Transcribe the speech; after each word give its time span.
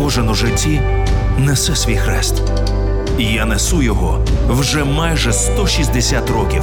Кожен 0.00 0.28
у 0.28 0.34
житті 0.34 0.80
несе 1.38 1.76
свій 1.76 1.96
хрест. 1.96 2.42
І 3.18 3.24
я 3.24 3.44
несу 3.44 3.82
його 3.82 4.24
вже 4.48 4.84
майже 4.84 5.32
160 5.32 6.30
років 6.30 6.62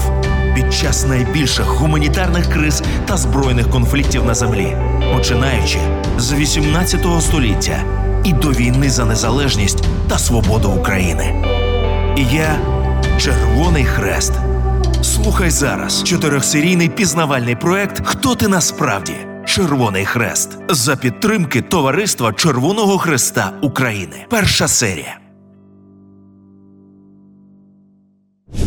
під 0.56 0.74
час 0.74 1.06
найбільших 1.08 1.66
гуманітарних 1.66 2.50
криз 2.50 2.84
та 3.06 3.18
збройних 3.18 3.70
конфліктів 3.70 4.26
на 4.26 4.34
землі, 4.34 4.78
починаючи 5.14 5.80
з 6.18 6.34
18 6.34 7.06
століття 7.22 7.84
і 8.24 8.34
до 8.34 8.52
війни 8.52 8.90
за 8.90 9.06
незалежність 9.06 9.84
та 10.10 10.18
свободу 10.18 10.70
України. 10.70 11.46
І 12.18 12.36
я 12.36 12.60
Червоний 13.20 13.86
Хрест. 13.86 14.34
Слухай 15.02 15.50
зараз 15.50 16.04
чотирьохсерійний 16.04 16.90
пізнавальний 16.90 17.56
проект 17.56 18.02
Хто 18.06 18.36
ти 18.36 18.48
насправді? 18.48 19.14
Червоний 19.58 20.06
Хрест 20.06 20.58
за 20.70 20.96
підтримки 20.96 21.62
Товариства 21.62 22.34
Червоного 22.34 22.98
Хреста 22.98 23.60
України. 23.62 24.26
Перша 24.30 24.68
серія. 24.68 25.20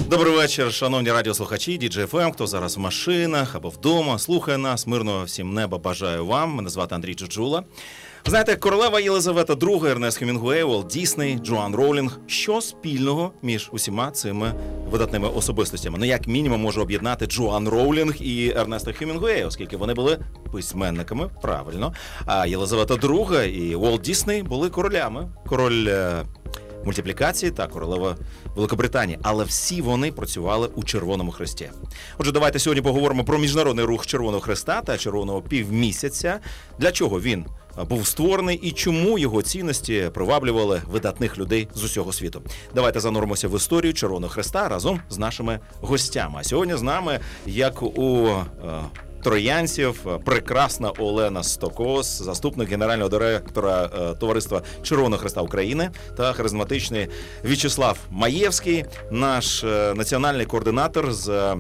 Добрий 0.09 0.33
вечір, 0.37 0.73
шановні 0.73 1.13
радіослухачі, 1.13 1.77
діджей 1.77 2.07
ФМ, 2.07 2.31
хто 2.31 2.47
зараз 2.47 2.77
в 2.77 2.81
машинах 2.81 3.55
або 3.55 3.69
вдома, 3.69 4.19
слухає 4.19 4.59
нас. 4.59 4.87
Мирного 4.87 5.25
всім 5.25 5.55
неба 5.55 5.79
бажаю 5.79 6.27
вам. 6.27 6.51
Мене 6.51 6.69
звати 6.69 6.95
Андрій 6.95 7.15
Джуджула. 7.15 7.63
Знаєте, 8.27 8.57
королева 8.57 9.01
Єлизавета 9.01 9.55
II, 9.55 9.87
Ернест 9.87 10.19
Хемінгуей, 10.19 10.63
Уолт 10.63 10.87
Дісней, 10.87 11.39
Джоан 11.39 11.75
Роулінг. 11.75 12.19
Що 12.27 12.61
спільного 12.61 13.33
між 13.43 13.69
усіма 13.73 14.11
цими 14.11 14.53
видатними 14.91 15.29
особистостями? 15.29 15.99
Ну, 15.99 16.05
як 16.05 16.27
мінімум, 16.27 16.61
може 16.61 16.81
об'єднати 16.81 17.27
Джоан 17.27 17.69
Роулінг 17.69 18.17
і 18.21 18.53
Ернеста 18.57 18.93
Хемінгуея, 18.93 19.47
оскільки 19.47 19.77
вони 19.77 19.95
були 19.95 20.19
письменниками, 20.53 21.31
правильно. 21.43 21.93
А 22.27 22.47
Єлизавета 22.47 22.95
II 22.95 23.45
і 23.45 23.75
Уолт 23.75 24.03
Дісней 24.03 24.43
були 24.43 24.71
королями. 24.71 25.29
Король. 25.47 25.87
е, 25.89 26.25
мультиплікації 26.85 27.53
та 27.53 27.67
королева 27.67 28.17
Великобританії, 28.57 29.19
але 29.23 29.45
всі 29.45 29.83
вони 29.83 30.13
працювали 30.13 30.69
у 30.75 30.85
Червоному 30.85 31.33
Хресті. 31.33 31.71
Отже, 32.19 32.33
давайте 32.33 32.59
сьогодні 32.59 32.83
поговоримо 32.83 33.25
про 33.25 33.39
міжнародний 33.39 33.85
рух 33.85 34.07
Червоного 34.07 34.41
Хреста 34.41 34.83
та 34.83 34.99
Червоного 34.99 35.43
півмісяця. 35.43 36.41
Для 36.79 36.93
чого 36.93 37.21
він 37.21 37.45
був 37.89 38.07
створений 38.07 38.57
і 38.63 38.73
чому 38.73 39.19
його 39.19 39.43
цінності 39.43 40.11
приваблювали 40.15 40.83
видатних 40.91 41.39
людей 41.39 41.69
з 41.75 41.85
усього 41.85 42.13
світу. 42.13 42.43
Давайте 42.75 43.01
зануримося 43.01 43.49
в 43.49 43.57
історію 43.57 43.95
Червоного 43.95 44.33
Хреста 44.33 44.69
разом 44.69 45.01
з 45.11 45.19
нашими 45.19 45.61
гостями. 45.81 46.35
А 46.41 46.45
сьогодні 46.45 46.77
з 46.77 46.83
нами, 46.83 47.21
як 47.47 47.83
у 47.83 48.27
е, 48.27 48.45
Троянців, 49.23 50.07
прекрасна 50.25 50.91
Олена 50.91 51.43
Стокос, 51.43 52.23
заступник 52.23 52.71
генерального 52.71 53.09
директора 53.09 53.91
е, 54.01 54.15
Товариства 54.15 54.63
Червоного 54.83 55.21
Хреста 55.21 55.41
України 55.41 55.91
та 56.17 56.33
харизматичний 56.33 57.09
В'ячеслав 57.45 57.99
Маєвський, 58.11 58.85
наш 59.11 59.65
е, 59.65 59.95
національний 59.97 60.47
координатор 60.47 61.13
з 61.13 61.29
е, 61.29 61.57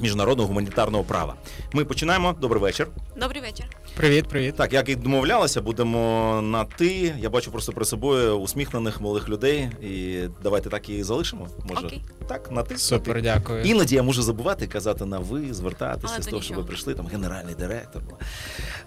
міжнародного 0.00 0.48
гуманітарного 0.48 1.04
права. 1.04 1.34
Ми 1.72 1.84
починаємо. 1.84 2.32
Добрий 2.40 2.62
вечір. 2.62 2.88
Добрий 3.16 3.42
вечір. 3.42 3.66
Привіт, 3.96 4.28
привіт. 4.28 4.54
Так, 4.56 4.72
як 4.72 4.88
і 4.88 4.96
домовлялися, 4.96 5.60
будемо 5.62 6.40
на 6.42 6.64
ти. 6.64 7.14
Я 7.18 7.30
бачу 7.30 7.50
просто 7.50 7.72
при 7.72 7.84
собою 7.84 8.38
усміхнених 8.38 9.00
молодих 9.00 9.28
людей. 9.28 9.70
І 9.82 10.18
давайте 10.42 10.70
так 10.70 10.88
і 10.88 11.02
залишимо. 11.02 11.48
Може, 11.68 11.86
Окей. 11.86 12.02
так, 12.28 12.52
на 12.52 12.62
ти. 12.62 12.78
Супер, 12.78 13.22
дякую. 13.22 13.64
Іноді 13.64 13.94
я 13.94 14.02
можу 14.02 14.22
забувати 14.22 14.66
казати 14.66 15.04
на 15.04 15.18
ви, 15.18 15.54
звертатися 15.54 16.22
з 16.22 16.26
того, 16.26 16.42
що 16.42 16.54
ви 16.54 16.62
прийшли, 16.62 16.94
там 16.94 17.06
генеральний 17.06 17.54
директор. 17.54 18.02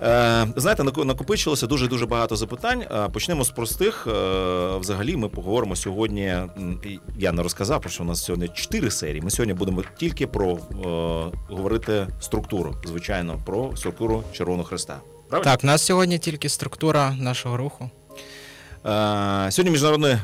Е, 0.02 0.48
знаєте, 0.56 0.84
накопичилося 0.84 1.68
дуже 1.68 1.88
дуже 1.88 2.06
багато 2.06 2.36
запитань. 2.36 2.82
Е, 2.82 3.10
Почнемо 3.10 3.44
з 3.44 3.50
простих. 3.50 4.08
Е, 4.08 4.78
взагалі, 4.78 5.16
ми 5.16 5.30
поговоримо 5.30 5.76
сьогодні. 5.76 6.36
Я 7.18 7.32
не 7.32 7.44
розказав, 7.44 7.82
про 7.82 7.90
що 7.90 8.04
у 8.04 8.08
нас 8.08 8.24
сьогодні 8.24 8.48
чотири 8.48 8.92
серії. 8.92 9.22
Ми 9.22 9.30
сьогодні 9.30 9.54
будемо 9.54 9.84
тільки 9.98 10.28
про 10.28 10.52
е, 10.52 10.58
говорити 11.54 12.08
структуру, 12.20 12.76
звичайно, 12.86 13.40
про 13.46 13.76
структуру 13.76 14.24
Червоного 14.34 14.64
Хреста. 14.64 14.99
Правильно? 15.30 15.52
Так, 15.52 15.64
у 15.64 15.68
нас 15.68 15.82
сьогодні 15.86 16.20
тільки 16.20 16.50
структура 16.50 17.16
нашого 17.20 17.58
руху. 17.58 17.90
Е, 18.86 19.52
Сьогодні 19.52 19.72
міжнародний 19.72 20.16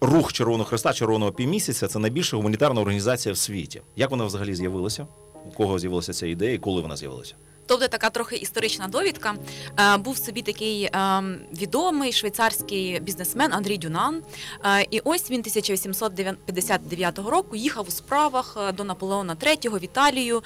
рух 0.00 0.32
Червоного 0.32 0.64
Хреста, 0.68 0.92
Червоного 0.92 1.32
півмісяця 1.32 1.88
це 1.88 1.98
найбільша 1.98 2.36
гуманітарна 2.36 2.80
організація 2.80 3.32
в 3.32 3.36
світі. 3.38 3.82
Як 3.96 4.10
вона 4.10 4.24
взагалі 4.24 4.54
з'явилася? 4.54 5.06
У 5.46 5.50
кого 5.50 5.78
з'явилася 5.78 6.12
ця 6.12 6.26
ідея 6.26 6.52
і 6.52 6.58
коли 6.58 6.82
вона 6.82 6.96
з'явилася? 6.96 7.34
Тобто 7.66 7.88
така 7.88 8.10
трохи 8.10 8.36
історична 8.36 8.88
довідка. 8.88 9.34
Е, 9.80 9.96
Був 9.96 10.18
собі 10.18 10.42
такий 10.42 10.84
е, 10.84 11.22
відомий 11.60 12.12
швейцарський 12.12 13.00
бізнесмен 13.00 13.52
Андрій 13.52 13.78
Дюнан. 13.78 14.22
Е, 14.64 14.86
І 14.90 15.00
ось 15.04 15.30
він 15.30 15.40
1859 15.40 17.18
року 17.18 17.56
їхав 17.56 17.88
у 17.88 17.90
справах 17.90 18.58
до 18.76 18.84
Наполеона 18.84 19.34
III 19.34 19.78
в 19.78 19.84
Італію 19.84 20.42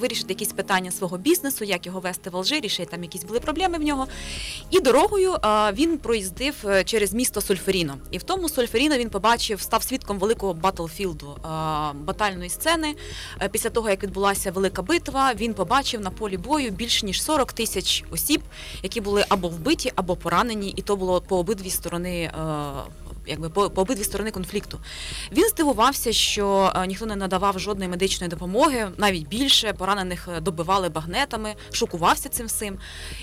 вирішити 0.00 0.32
якісь 0.32 0.52
питання 0.52 0.90
свого 0.90 1.18
бізнесу, 1.18 1.64
як 1.64 1.86
його 1.86 2.00
вести 2.00 2.30
в 2.30 2.36
Алжирі, 2.36 2.68
ще 2.68 2.84
там 2.84 3.02
якісь 3.02 3.24
були 3.24 3.40
проблеми 3.40 3.78
в 3.78 3.82
нього. 3.82 4.06
І 4.70 4.80
дорогою 4.80 5.36
він 5.72 5.98
проїздив 5.98 6.54
через 6.84 7.14
місто 7.14 7.40
Сольферіно. 7.40 7.98
І 8.10 8.18
в 8.18 8.22
тому 8.22 8.48
Сольферіно 8.48 8.98
він 8.98 9.10
побачив, 9.10 9.60
став 9.60 9.82
свідком 9.82 10.18
великого 10.18 10.54
батлфілду, 10.54 11.36
батальної 11.94 12.50
сцени. 12.50 12.94
Після 13.50 13.70
того, 13.70 13.90
як 13.90 14.02
відбулася 14.02 14.50
велика 14.50 14.82
битва, 14.82 15.34
він 15.34 15.54
побачив 15.54 16.00
на 16.00 16.10
полі 16.10 16.31
бою 16.36 16.70
більше 16.70 17.06
ніж 17.06 17.22
40 17.22 17.52
тисяч 17.52 18.04
осіб, 18.10 18.42
які 18.82 19.00
були 19.00 19.24
або 19.28 19.48
вбиті, 19.48 19.92
або 19.96 20.16
поранені, 20.16 20.74
і 20.76 20.82
то 20.82 20.96
було 20.96 21.20
по 21.20 21.38
обидві 21.38 21.70
сторони. 21.70 22.22
е, 22.22 22.32
Якби 23.26 23.48
по, 23.48 23.70
по 23.70 23.80
обидві 23.80 24.04
сторони 24.04 24.30
конфлікту 24.30 24.80
він 25.32 25.48
здивувався, 25.48 26.12
що 26.12 26.72
е, 26.76 26.86
ніхто 26.86 27.06
не 27.06 27.16
надавав 27.16 27.58
жодної 27.58 27.90
медичної 27.90 28.30
допомоги, 28.30 28.88
навіть 28.96 29.28
більше 29.28 29.72
поранених 29.72 30.28
е, 30.36 30.40
добивали 30.40 30.88
багнетами, 30.88 31.54
шокувався 31.72 32.28
цим 32.28 32.46
всім. 32.46 32.78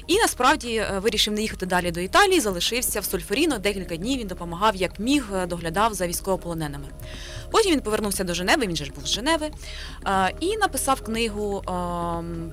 І 0.08 0.18
насправді 0.18 0.76
е, 0.76 1.00
вирішив 1.00 1.34
не 1.34 1.42
їхати 1.42 1.66
далі 1.66 1.92
до 1.92 2.00
Італії, 2.00 2.40
залишився 2.40 3.00
в 3.00 3.06
Сольфоріно. 3.06 3.58
Декілька 3.58 3.96
днів 3.96 4.20
він 4.20 4.28
допомагав 4.28 4.76
як 4.76 5.00
міг, 5.00 5.26
доглядав 5.48 5.94
за 5.94 6.08
військовополоненими. 6.08 6.86
Потім 7.52 7.72
він 7.72 7.82
повернувся 7.82 8.24
до 8.24 8.34
Женеви, 8.34 8.68
він 8.68 8.76
же 8.76 8.86
ж 8.86 8.92
був 8.92 9.08
з 9.08 9.12
Женеви, 9.12 9.52
і 10.40 10.58
написав 10.58 11.02
книгу 11.02 11.62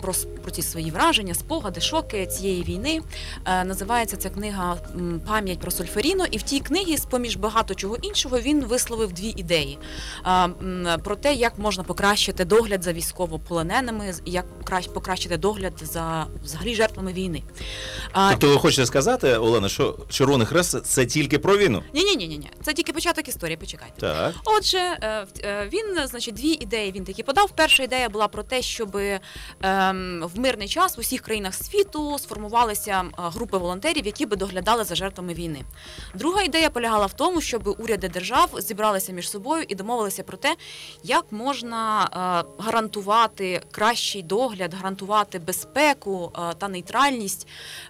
про, 0.03 0.13
про 0.43 0.51
ці 0.51 0.63
свої 0.63 0.91
враження, 0.91 1.35
спогади, 1.35 1.81
шоки 1.81 2.27
цієї 2.27 2.63
війни. 2.63 3.01
Називається 3.65 4.17
ця 4.17 4.31
книга 4.31 4.77
Пам'ять 5.27 5.59
про 5.59 5.71
Сольфоріно. 5.71 6.27
І 6.31 6.39
в 6.39 6.43
тій 6.43 6.61
книгі, 6.61 6.97
з-поміж 7.37 7.47
багато 7.47 7.75
чого 7.75 7.97
іншого, 7.97 8.41
він 8.41 8.65
висловив 8.65 9.13
дві 9.13 9.35
ідеї 9.37 9.79
про 11.05 11.17
те, 11.17 11.35
як 11.35 11.59
можна 11.59 11.85
покращити 11.85 12.45
догляд 12.45 12.83
за 12.83 12.93
військовополоненими, 12.93 14.15
як 14.25 14.47
покращити 14.95 15.37
догляд 15.37 15.73
за 15.83 16.27
взагалі 16.45 16.75
жертвами 16.75 17.13
війни. 17.13 17.43
Тобто 18.31 18.49
ви 18.49 18.59
хочете 18.59 18.87
сказати, 18.87 19.37
Олена, 19.37 19.69
що 19.69 19.99
Червоний 20.09 20.47
Хрест 20.47 20.87
це 20.87 21.07
тільки 21.07 21.39
про 21.39 21.57
війну? 21.57 21.83
Ні, 21.95 22.05
ні, 22.05 22.17
ні, 22.17 22.39
ні, 22.39 22.51
це 22.63 22.73
тільки 22.73 22.93
початок 22.93 23.29
історії. 23.29 23.57
Почекайте. 23.57 24.01
Так. 24.01 24.35
Отже, 24.45 24.79
е, 24.79 25.27
е, 25.45 25.69
він, 25.73 26.07
значить, 26.07 26.35
дві 26.35 26.49
ідеї 26.49 26.93
він 26.93 27.05
таки 27.05 27.23
подав. 27.23 27.51
Перша 27.57 27.83
ідея 27.83 28.09
була 28.09 28.29
про 28.29 28.43
те, 28.43 28.63
щоб 28.63 28.97
ем, 28.97 30.25
в 30.35 30.39
мирний 30.39 30.69
час 30.69 30.97
в 30.97 31.01
усіх 31.01 31.21
країнах 31.21 31.55
світу 31.55 32.19
сформувалися 32.19 33.05
е, 33.05 33.13
групи 33.17 33.59
волонтерів, 33.59 34.07
які 34.07 34.27
би 34.27 34.37
доглядали 34.37 34.85
за 34.85 34.95
жертвами 34.95 35.35
війни. 35.35 35.65
Друга 36.15 36.43
ідея 36.43 36.71
полягала 36.71 37.07
в 37.07 37.13
тому, 37.13 37.26
щоб 37.41 37.77
уряди 37.79 38.09
держав 38.09 38.51
зібралися 38.59 39.13
між 39.13 39.31
собою 39.31 39.65
і 39.69 39.75
домовилися 39.75 40.23
про 40.23 40.37
те, 40.37 40.57
як 41.03 41.25
можна 41.31 42.05
е, 42.05 42.63
гарантувати 42.63 43.61
кращий 43.71 44.23
догляд, 44.23 44.75
гарантувати 44.75 45.39
безпеку 45.39 46.33
е, 46.35 46.55
та 46.59 46.69
нейтральність 46.69 47.47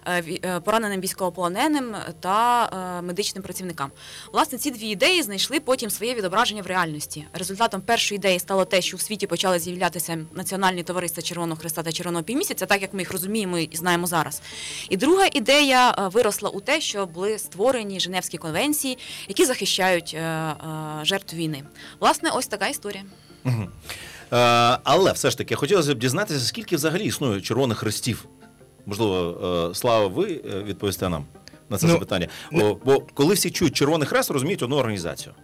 е, 0.07 0.59
пораненим 0.59 1.01
військовополоненим 1.01 1.95
та 2.19 2.69
медичним 3.03 3.43
працівникам. 3.43 3.91
Власне, 4.33 4.57
ці 4.57 4.71
дві 4.71 4.87
ідеї 4.87 5.21
знайшли 5.21 5.59
потім 5.59 5.89
своє 5.89 6.13
відображення 6.13 6.61
в 6.61 6.67
реальності. 6.67 7.25
Результатом 7.33 7.81
першої 7.81 8.17
ідеї 8.17 8.39
стало 8.39 8.65
те, 8.65 8.81
що 8.81 8.97
в 8.97 9.01
світі 9.01 9.27
почали 9.27 9.59
з'являтися 9.59 10.17
національні 10.33 10.83
товариства 10.83 11.23
Червоного 11.23 11.59
Христа 11.59 11.83
та 11.83 11.91
Червоного 11.91 12.23
півмісяця, 12.23 12.65
так 12.65 12.81
як 12.81 12.93
ми 12.93 13.01
їх 13.01 13.11
розуміємо 13.11 13.59
і 13.59 13.69
знаємо 13.73 14.07
зараз. 14.07 14.41
І 14.89 14.97
друга 14.97 15.27
ідея 15.33 16.09
виросла 16.13 16.49
у 16.49 16.59
те, 16.59 16.81
що 16.81 17.05
були 17.05 17.39
створені 17.39 17.99
Женевські 17.99 18.37
конвенції, 18.37 18.97
які 19.27 19.45
захищають 19.45 20.13
е, 20.17 20.19
е, 20.19 20.55
жертв 21.03 21.35
війни. 21.35 21.63
Власне, 21.99 22.29
ось 22.33 22.47
така 22.47 22.67
історія. 22.67 23.03
Угу. 23.45 23.63
Е, 23.63 23.67
але 24.83 25.11
все 25.11 25.29
ж 25.29 25.37
таки 25.37 25.55
хотілося 25.55 25.95
б 25.95 25.99
дізнатися, 25.99 26.45
скільки 26.45 26.75
взагалі 26.75 27.03
існує 27.03 27.41
червоних 27.41 27.77
хрестів. 27.77 28.25
Можливо, 28.85 29.69
е, 29.71 29.75
Слава, 29.75 30.07
ви 30.07 30.41
е, 30.53 30.63
відповісте 30.63 31.09
нам 31.09 31.25
на 31.69 31.77
це 31.77 31.85
Ну, 31.87 31.91
запитання. 31.93 32.27
О, 32.53 32.77
бо 32.85 32.99
коли 33.13 33.33
всі 33.33 33.51
чують 33.51 33.75
Червоний 33.75 34.07
Хрест, 34.07 34.31
розуміють 34.31 34.63
одну 34.63 34.75
організацію. 34.75 35.35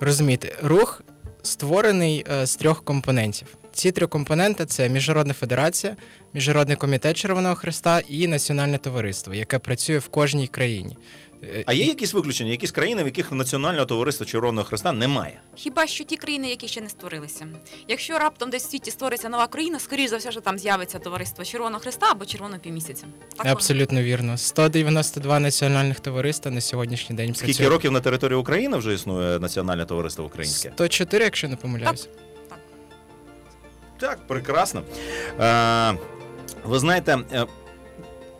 Розумієте, 0.00 0.56
рух 0.62 1.02
створений 1.42 2.26
е, 2.32 2.46
з 2.46 2.56
трьох 2.56 2.84
компонентів. 2.84 3.48
Ці 3.72 3.92
три 3.92 4.06
компоненти 4.06 4.66
це 4.66 4.88
Міжнародна 4.88 5.34
федерація, 5.34 5.96
Міжнародний 6.34 6.76
комітет 6.76 7.16
Червоного 7.16 7.54
Христа 7.54 8.00
і 8.08 8.26
Національне 8.26 8.78
товариство, 8.78 9.34
яке 9.34 9.58
працює 9.58 9.98
в 9.98 10.08
кожній 10.08 10.46
країні. 10.46 10.96
Е, 11.44 11.64
А 11.66 11.72
є 11.72 11.84
якісь 11.86 12.14
виключення, 12.14 12.50
якісь 12.50 12.70
країни, 12.70 13.02
в 13.02 13.06
яких 13.06 13.32
національного 13.32 13.86
товариства 13.86 14.26
Червоного 14.26 14.66
Христа 14.68 14.92
немає? 14.92 15.40
Хіба 15.54 15.86
що 15.86 16.04
ті 16.04 16.16
країни, 16.16 16.50
які 16.50 16.68
ще 16.68 16.80
не 16.80 16.88
створилися. 16.88 17.46
Якщо 17.88 18.18
раптом 18.18 18.50
десь 18.50 18.66
в 18.66 18.70
світі 18.70 18.90
створиться 18.90 19.28
нова 19.28 19.46
країна, 19.46 19.78
скоріш 19.78 20.10
за 20.10 20.16
все, 20.16 20.32
що 20.32 20.40
там 20.40 20.58
з'явиться 20.58 20.98
товариство 20.98 21.44
Червоного 21.44 21.80
Христа 21.82 22.06
або 22.10 22.26
Червоного 22.26 22.60
півмісяця. 22.60 23.06
Так 23.28 23.38
воно. 23.38 23.52
Абсолютно 23.52 24.02
вірно. 24.02 24.36
192 24.38 25.38
національних 25.40 26.00
товариства 26.00 26.50
на 26.50 26.60
сьогоднішній 26.60 27.16
день 27.16 27.34
Скільки 27.34 27.52
працює. 27.52 27.68
років 27.68 27.92
на 27.92 28.00
території 28.00 28.38
України 28.38 28.76
вже 28.76 28.94
існує 28.94 29.38
національне 29.38 29.84
товариство 29.86 30.24
українське? 30.24 30.70
104, 30.74 31.24
якщо 31.24 31.48
не 31.48 31.56
помиляюсь. 31.56 32.08
Так, 33.98 34.26
прекрасно. 34.26 34.82
Е, 35.40 35.94
ви 36.64 36.78
знаєте. 36.78 37.18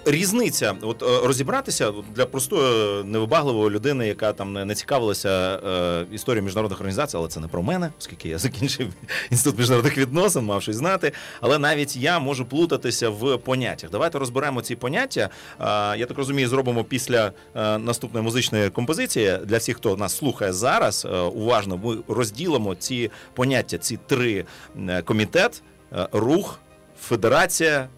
Е, 0.09 0.11
Різниця, 0.11 0.75
от 0.83 1.03
е, 1.03 1.27
розібратися 1.27 1.93
для 2.15 2.27
простої 2.27 3.05
невибагливої 3.05 3.71
людини, 3.71 4.07
яка 4.07 4.33
там 4.33 4.53
не, 4.53 4.75
цікавилася 4.75 5.29
е, 5.29 6.07
історією 6.13 6.45
міжнародних 6.45 6.81
організацій, 6.81 7.17
але 7.17 7.29
це 7.29 7.41
не 7.41 7.49
про 7.49 7.63
мене, 7.63 7.93
оскільки 7.99 8.29
я 8.29 8.39
закінчив 8.49 8.89
інститут 9.31 9.59
міжнародних 9.59 9.99
відносин, 9.99 10.45
мав 10.45 10.63
щось 10.63 10.77
знати. 10.77 11.13
Але 11.41 11.59
навіть 11.59 11.97
я 11.97 12.19
можу 12.19 12.45
плутатися 12.45 13.11
в 13.11 13.39
поняттях. 13.39 13.91
Давайте 13.91 14.19
розберемо 14.19 14.63
ці 14.63 14.77
поняття. 14.77 15.31
Е, 15.61 15.99
я 15.99 16.07
так 16.07 16.19
розумію, 16.19 16.49
зробимо 16.49 16.85
після 16.85 17.33
е, 17.55 17.79
наступної 17.79 18.25
музичної 18.25 18.71
композиції. 18.71 19.39
Для 19.45 19.59
всіх, 19.59 19.77
хто 19.77 19.97
нас 19.97 20.17
слухає 20.17 20.53
зараз, 20.53 21.05
е, 21.05 21.19
уважно 21.19 21.77
ми 21.77 21.97
розділимо 22.09 22.75
ці 22.75 23.11
поняття, 23.35 23.79
ці 23.79 23.99
три 24.07 24.45
е, 24.89 25.03
комітет, 25.03 25.63
е, 25.93 26.09
рух, 26.13 26.61
федерація. 27.01 27.89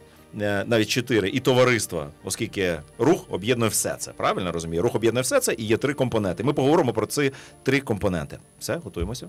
Е, 0.41 0.65
Навіть 0.67 0.89
чотири 0.89 1.29
і 1.29 1.41
товариства, 1.41 2.07
оскільки 2.25 2.81
рух 2.99 3.25
об'єднує 3.31 3.71
все 3.71 3.95
це. 3.99 4.13
Правильно 4.13 4.53
розумію? 4.53 4.83
Рух 4.83 4.95
об'єднує 4.95 5.23
все 5.23 5.41
це 5.41 5.55
і 5.59 5.65
є 5.65 5.77
три 5.77 5.95
компоненти. 5.95 6.45
Ми 6.45 6.53
поговоримо 6.53 6.93
про 6.93 7.07
ці 7.07 7.33
три 7.63 7.81
компоненти. 7.81 8.39
Все, 8.59 8.77
готуємося. 8.85 9.29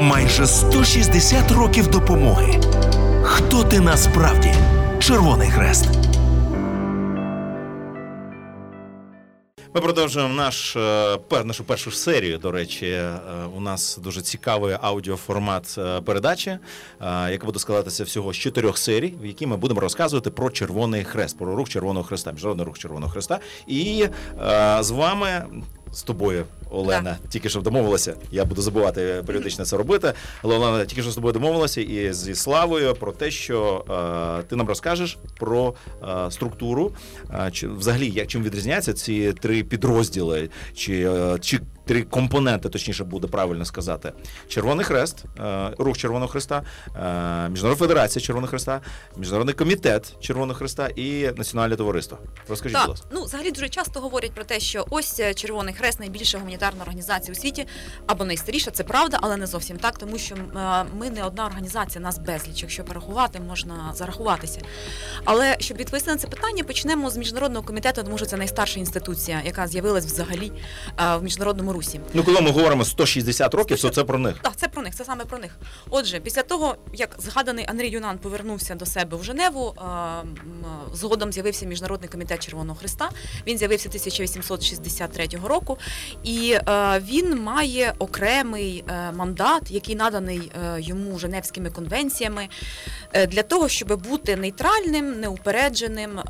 Майже 0.00 0.46
160 0.46 1.50
років 1.50 1.86
допомоги. 1.86 2.60
Хто 3.22 3.64
ти 3.64 3.80
насправді? 3.80 4.52
Червоний 4.98 5.50
хрест. 5.50 5.88
Ми 9.76 9.82
продовжуємо 9.82 10.34
наш, 10.34 10.76
е, 10.76 11.18
нашу 11.44 11.64
першу 11.64 11.90
серію. 11.90 12.38
До 12.38 12.50
речі, 12.50 12.86
Е, 12.86 13.20
у 13.56 13.60
нас 13.60 13.98
дуже 14.02 14.20
цікавий 14.20 14.76
аудіоформат 14.80 15.74
е, 15.78 16.00
передачі, 16.00 16.58
яка 17.00 17.46
буде 17.46 17.58
складатися 17.58 18.04
всього 18.04 18.32
з 18.32 18.36
чотирьох 18.36 18.78
серій, 18.78 19.14
в 19.22 19.26
якій 19.26 19.46
ми 19.46 19.56
будемо 19.56 19.80
розказувати 19.80 20.30
про 20.30 20.50
Червоний 20.50 21.04
Хрест, 21.04 21.38
про 21.38 21.56
рух 21.56 21.68
Червоного 21.68 22.04
Хреста, 22.04 22.32
міжнародний 22.32 22.66
рух 22.66 22.78
Червоного 22.78 23.12
Хреста. 23.12 23.40
І 23.66 24.08
з 24.80 24.90
вами. 24.90 25.46
З 25.92 26.02
тобою, 26.02 26.44
Олена, 26.70 27.18
тільки 27.28 27.48
що 27.48 27.60
домовилася. 27.60 28.14
Я 28.30 28.44
буду 28.44 28.62
забувати 28.62 29.22
періодично 29.26 29.64
це 29.64 29.76
робити. 29.76 30.12
Але 30.42 30.54
Олена 30.56 30.84
тільки 30.84 31.02
що 31.02 31.10
з 31.10 31.14
тобою 31.14 31.32
домовилася 31.32 31.80
і 31.80 32.12
зі 32.12 32.34
Славою 32.34 32.94
про 32.94 33.12
те, 33.12 33.30
що 33.30 33.84
е, 34.40 34.42
ти 34.42 34.56
нам 34.56 34.68
розкажеш 34.68 35.18
про 35.38 35.74
е, 36.02 36.30
структуру, 36.30 36.92
е, 37.30 37.50
чи 37.52 37.68
взагалі 37.68 38.10
як 38.10 38.26
чим 38.26 38.42
відрізняються 38.42 38.92
ці 38.92 39.32
три 39.32 39.62
підрозділи, 39.62 40.50
чи, 40.74 41.10
е, 41.10 41.38
чи 41.40 41.60
три 41.86 42.02
компоненти, 42.02 42.68
точніше 42.68 43.04
буде 43.04 43.28
правильно 43.28 43.64
сказати: 43.64 44.12
Червоний 44.48 44.84
Хрест, 44.84 45.24
е, 45.40 45.70
рух 45.78 45.98
Червоного 45.98 46.32
Хреста, 46.32 46.62
е, 46.96 47.48
Міжнародна 47.48 47.86
Федерація 47.86 48.24
Червоного 48.24 48.50
Хреста, 48.50 48.80
Міжнародний 49.16 49.54
комітет 49.54 50.14
Червоного 50.20 50.58
Хреста 50.58 50.88
і 50.88 51.30
Національне 51.36 51.76
товариство. 51.76 52.18
Розкажіть, 52.48 52.78
будь 52.78 52.88
ласка. 52.88 53.06
ну 53.12 53.24
взагалі 53.24 53.50
дуже 53.50 53.68
часто 53.68 54.00
говорять 54.00 54.32
про 54.32 54.44
те, 54.44 54.60
що 54.60 54.86
ось 54.90 55.20
е, 55.20 55.34
Червоний 55.34 55.74
Хрест 55.74 56.00
найбільша 56.00 56.38
гуманітарна 56.38 56.82
організація 56.82 57.32
у 57.32 57.34
світі, 57.34 57.66
або 58.06 58.24
найстаріша, 58.24 58.70
це 58.70 58.84
правда, 58.84 59.18
але 59.20 59.36
не 59.36 59.46
зовсім 59.46 59.76
так, 59.76 59.98
тому 59.98 60.18
що 60.18 60.36
ми 60.98 61.10
не 61.10 61.24
одна 61.24 61.46
організація, 61.46 62.04
нас 62.04 62.18
безліч. 62.18 62.62
Якщо 62.62 62.84
порахувати, 62.84 63.40
можна 63.40 63.92
зарахуватися. 63.94 64.60
Але 65.24 65.56
щоб 65.60 65.76
відповісти 65.76 66.10
на 66.10 66.16
це 66.16 66.28
питання, 66.28 66.64
почнемо 66.64 67.10
з 67.10 67.16
міжнародного 67.16 67.66
комітету, 67.66 68.02
тому 68.02 68.16
що 68.16 68.26
це 68.26 68.36
найстарша 68.36 68.80
інституція, 68.80 69.42
яка 69.44 69.66
з'явилась 69.66 70.06
взагалі 70.06 70.52
в 70.98 71.22
міжнародному 71.22 71.75
русі. 71.76 72.00
Ну, 72.14 72.24
коли 72.24 72.40
ми 72.40 72.50
говоримо 72.50 72.84
160 72.84 73.54
років, 73.54 73.80
то 73.82 73.90
це 73.90 74.04
про 74.04 74.18
них. 74.18 74.36
Так, 74.42 74.56
це 74.56 74.68
про 74.68 74.82
них, 74.82 74.94
це 74.94 75.04
саме 75.04 75.24
про 75.24 75.38
них. 75.38 75.58
Отже, 75.90 76.20
після 76.20 76.42
того, 76.42 76.76
як 76.92 77.16
згаданий 77.18 77.66
Андрій 77.68 77.88
Юнан 77.88 78.18
повернувся 78.18 78.74
до 78.74 78.86
себе 78.86 79.16
в 79.16 79.24
Женеву, 79.24 79.74
е, 79.78 79.82
згодом 80.94 81.32
з'явився 81.32 81.66
Міжнародний 81.66 82.08
комітет 82.08 82.44
Червоного 82.46 82.78
Христа. 82.78 83.10
Він 83.46 83.58
з'явився 83.58 83.88
1863 83.88 85.28
року, 85.44 85.78
і 86.24 86.52
е, 86.52 87.02
він 87.08 87.42
має 87.42 87.94
окремий 87.98 88.84
е, 88.88 89.12
мандат, 89.12 89.70
який 89.70 89.96
наданий 89.96 90.52
йому 90.78 91.18
Женевськими 91.18 91.70
конвенціями, 91.70 92.48
для 93.28 93.42
того, 93.42 93.68
щоб 93.68 94.02
бути 94.02 94.36
нейтральним, 94.36 95.20
неупередженим 95.20 96.20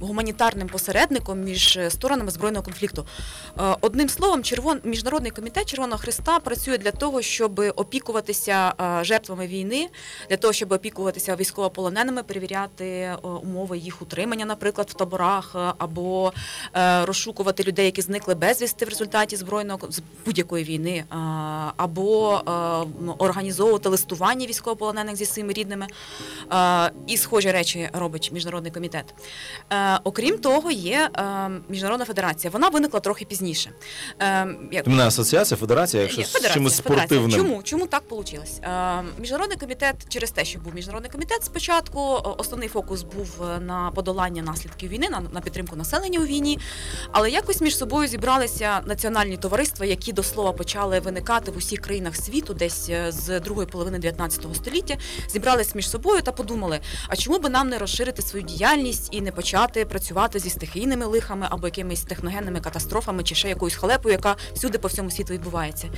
гуманітарним 0.00 0.68
посередником 0.68 1.40
між 1.40 1.78
сторонами 1.88 2.30
збройного 2.30 2.64
конфлікту. 2.64 3.06
Е, 3.58 3.76
Одним 3.98 4.08
словом, 4.08 4.42
червон 4.42 4.80
міжнародний 4.84 5.30
комітет 5.30 5.66
Червоного 5.66 5.98
Христа 5.98 6.38
працює 6.38 6.78
для 6.78 6.90
того, 6.90 7.22
щоб 7.22 7.60
опікуватися 7.76 8.74
е, 8.80 9.04
жертвами 9.04 9.46
війни, 9.46 9.88
для 10.28 10.36
того, 10.36 10.52
щоб 10.52 10.72
опікуватися 10.72 11.36
військовополоненими, 11.36 12.22
перевіряти 12.22 12.84
е, 12.84 13.16
умови 13.22 13.78
їх 13.78 14.02
утримання, 14.02 14.44
наприклад, 14.44 14.88
в 14.90 14.94
таборах, 14.94 15.52
е, 15.54 15.72
або 15.78 16.32
розшукувати 17.02 17.62
людей, 17.62 17.84
які 17.84 18.02
зникли 18.02 18.34
безвісти 18.34 18.84
в 18.84 18.88
результаті 18.88 19.36
збройного 19.36 19.90
з 19.90 20.02
будь-якої 20.26 20.64
війни, 20.64 21.04
або 21.76 22.42
організовувати 23.18 23.88
листування 23.88 24.46
військовополонених 24.46 25.16
зі 25.16 25.26
своїми 25.26 25.52
рідними. 25.52 25.86
І 27.06 27.16
схожі 27.16 27.50
речі 27.50 27.90
робить 27.92 28.30
міжнародний 28.32 28.72
комітет. 28.72 29.14
Окрім 30.04 30.38
того, 30.38 30.70
є 30.70 31.10
міжнародна 31.68 32.04
федерація. 32.04 32.50
Вона 32.50 32.68
виникла 32.68 33.00
трохи 33.00 33.24
пізніше. 33.24 33.70
Е, 34.20 34.48
як- 34.72 34.88
асоціація, 34.88 35.58
федерація, 35.58 36.02
якщо 36.02 36.20
Ні, 36.20 36.26
з 36.26 36.52
чимось 36.52 36.76
спортивним. 36.76 37.30
Чому? 37.30 37.62
Чому 37.62 37.86
так 37.86 38.02
вийшло? 38.10 38.44
Е, 38.62 39.02
міжнародний 39.18 39.58
комітет 39.58 39.94
через 40.08 40.30
те, 40.30 40.44
що 40.44 40.58
був 40.58 40.74
міжнародний 40.74 41.10
комітет 41.10 41.44
спочатку, 41.44 42.00
е, 42.00 42.28
основний 42.38 42.68
фокус 42.68 43.02
був 43.02 43.42
е, 43.42 43.60
на 43.60 43.90
подолання 43.90 44.42
наслідків 44.42 44.90
війни, 44.90 45.08
на, 45.10 45.20
на 45.32 45.40
підтримку 45.40 45.76
населення 45.76 46.20
у 46.20 46.24
війні. 46.24 46.58
Але 47.12 47.30
якось 47.30 47.60
між 47.60 47.76
собою 47.76 48.08
зібралися 48.08 48.80
національні 48.86 49.36
товариства, 49.36 49.86
які 49.86 50.12
до 50.12 50.22
слова 50.22 50.52
почали 50.52 51.00
виникати 51.00 51.50
в 51.50 51.56
усіх 51.56 51.80
країнах 51.80 52.16
світу, 52.16 52.54
десь 52.54 52.88
е, 52.88 53.12
з 53.12 53.40
другої 53.40 53.66
половини 53.66 53.98
19 53.98 54.46
століття. 54.54 54.96
Зібрались 55.28 55.74
між 55.74 55.90
собою 55.90 56.22
та 56.22 56.32
подумали: 56.32 56.80
а 57.08 57.16
чому 57.16 57.38
би 57.38 57.48
нам 57.48 57.68
не 57.68 57.78
розширити 57.78 58.22
свою 58.22 58.44
діяльність 58.44 59.08
і 59.10 59.20
не 59.20 59.32
почати 59.32 59.84
працювати 59.84 60.38
зі 60.38 60.50
стихійними 60.50 61.06
лихами 61.06 61.46
або 61.50 61.66
якимись 61.66 62.02
техногенними 62.02 62.60
катастрофами 62.60 63.22
чи 63.22 63.34
ще 63.34 63.48
якоюсь 63.48 63.74
халепою, 63.78 64.12
яка 64.12 64.36
всюди 64.54 64.78
по 64.78 64.88
всьому 64.88 65.10
світу 65.10 65.32
відбувається. 65.32 65.88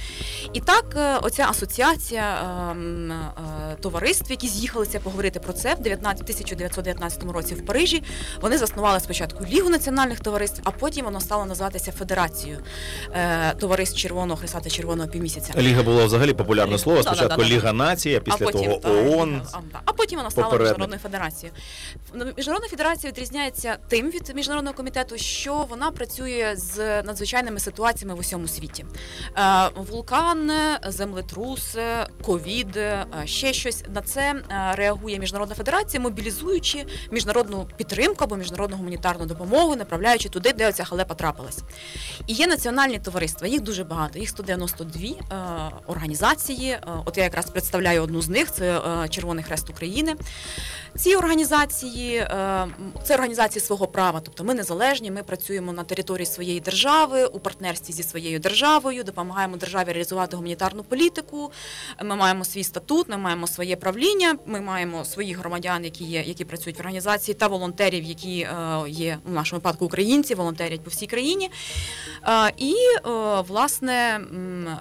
І 0.53 0.61
так, 0.61 0.85
е, 0.97 1.17
оця 1.23 1.47
асоціація 1.51 2.39
ем, 2.71 3.13
е, 3.13 3.77
товариств, 3.81 4.31
які 4.31 4.49
з'їхалися 4.49 5.01
поговорити 5.01 5.41
про 5.41 5.53
це 5.53 5.75
в 5.75 5.81
1919 5.81 7.33
році 7.33 7.55
в 7.55 7.67
Парижі. 7.67 8.03
Вони 8.41 8.59
заснували 8.59 9.01
спочатку 9.01 9.45
Лігу 9.45 9.71
національних 9.71 10.21
товариств, 10.21 10.61
а 10.65 10.71
потім 10.71 11.05
воно 11.05 11.21
стало 11.21 11.45
називатися 11.47 11.93
Федерацією 11.93 12.59
е, 13.15 13.55
товариств 13.55 13.97
Червоного 13.99 14.37
Христа 14.41 14.61
та 14.61 14.71
Червоного 14.71 15.09
півмісяця. 15.09 15.53
Ліга 15.59 15.83
було 15.83 16.07
взагалі 16.07 16.33
популярне 16.35 16.79
слово. 16.79 16.99
Да, 16.99 17.03
Спочатку 17.03 17.43
да, 17.43 17.49
да. 17.49 17.55
Ліга 17.55 17.73
нації, 17.73 18.17
а 18.17 18.21
після 18.21 18.47
того 18.47 18.81
ООН. 18.85 19.43
а, 19.53 19.59
а 19.85 19.93
потім 19.93 20.19
вона 20.19 20.31
стала 20.31 20.47
Попередник. 20.47 20.73
міжнародною 20.73 21.01
федерацією. 21.03 21.57
Ну, 22.15 22.25
Міжнародна 22.37 22.69
федерація 22.69 23.13
відрізняється 23.13 23.77
тим 23.89 24.11
від 24.11 24.33
міжнародного 24.35 24.77
комітету, 24.77 25.19
що 25.19 25.67
вона 25.71 25.91
працює 25.91 26.53
з 26.57 27.03
надзвичайними 27.03 27.61
ситуаціями 27.61 27.70
в 28.15 28.19
усьому 28.19 28.49
світі. 28.49 28.85
Е, 29.39 29.71
Вулкан, 29.77 30.53
землетрус, 30.87 31.77
ковід, 32.23 32.77
е, 32.77 33.07
ще 33.25 33.53
щось 33.53 33.85
на 33.95 34.01
це 34.01 34.21
е, 34.21 34.75
реагує 34.75 35.19
міжнародна 35.19 35.55
федерація, 35.55 36.01
мобілізуючи 36.01 36.87
міжнародну 37.11 37.69
підтримку 37.77 38.25
або 38.25 38.37
міжнародну 38.37 38.77
гуманітарну 38.77 39.27
допомогу, 39.27 39.77
направляючи 39.77 40.29
туди, 40.29 40.53
де 40.53 40.69
оця 40.69 40.85
халепа 40.85 41.15
трапилась. 41.15 41.59
І 42.27 42.33
є 42.33 42.47
національні 42.47 42.99
товариства, 42.99 43.47
їх 43.47 43.61
дуже 43.61 43.85
багато, 43.85 44.19
їх 44.19 44.29
192 44.29 45.03
е, 45.03 45.15
організації. 45.87 46.79
От 47.05 47.19
я 47.19 47.25
якраз 47.25 47.51
представляю 47.51 48.03
одну 48.03 48.23
з 48.23 48.29
них, 48.29 48.53
це 48.53 48.81
Червоний 49.11 49.45
Хрест 49.45 49.71
України. 49.71 50.15
Ці 50.97 51.17
організації 51.17 52.27
це 53.05 53.15
організації 53.15 53.63
свого 53.63 53.87
права, 53.87 54.21
тобто 54.25 54.45
ми 54.45 54.55
незалежні, 54.55 55.11
ми 55.11 55.23
працюємо 55.23 55.73
на 55.73 55.85
території 55.85 56.27
своєї 56.27 56.61
держави, 56.61 57.27
у 57.27 57.39
партнерстві 57.51 57.93
зі 57.93 58.03
своєю 58.03 58.39
державою, 58.39 59.05
допомагаємо 59.05 59.57
державі 59.57 59.93
реалізувати 59.93 60.37
гуманітарну 60.37 60.83
політику. 60.85 61.53
Ми 62.05 62.17
маємо 62.17 62.45
свій 62.45 62.65
статут, 62.65 63.09
ми 63.09 63.17
маємо 63.17 63.47
своє 63.47 63.77
правління, 63.77 64.37
ми 64.47 64.61
маємо 64.61 65.05
своїх 65.05 65.39
громадян, 65.39 65.85
які 65.85 66.05
є, 66.05 66.23
які 66.27 66.45
працюють 66.45 66.79
в 66.79 66.81
організації, 66.81 67.35
та 67.35 67.47
волонтерів, 67.47 68.05
які 68.05 68.41
е, 68.41 68.55
є 68.89 69.19
у 69.27 69.31
нашому 69.31 69.59
випадку 69.59 69.85
українці, 69.85 70.35
волонтерять 70.35 70.81
по 70.81 70.91
всій 70.91 71.07
країні. 71.07 71.51
Е, 72.29 72.53
і 72.57 72.75
е, 72.75 73.01
власне 73.49 74.21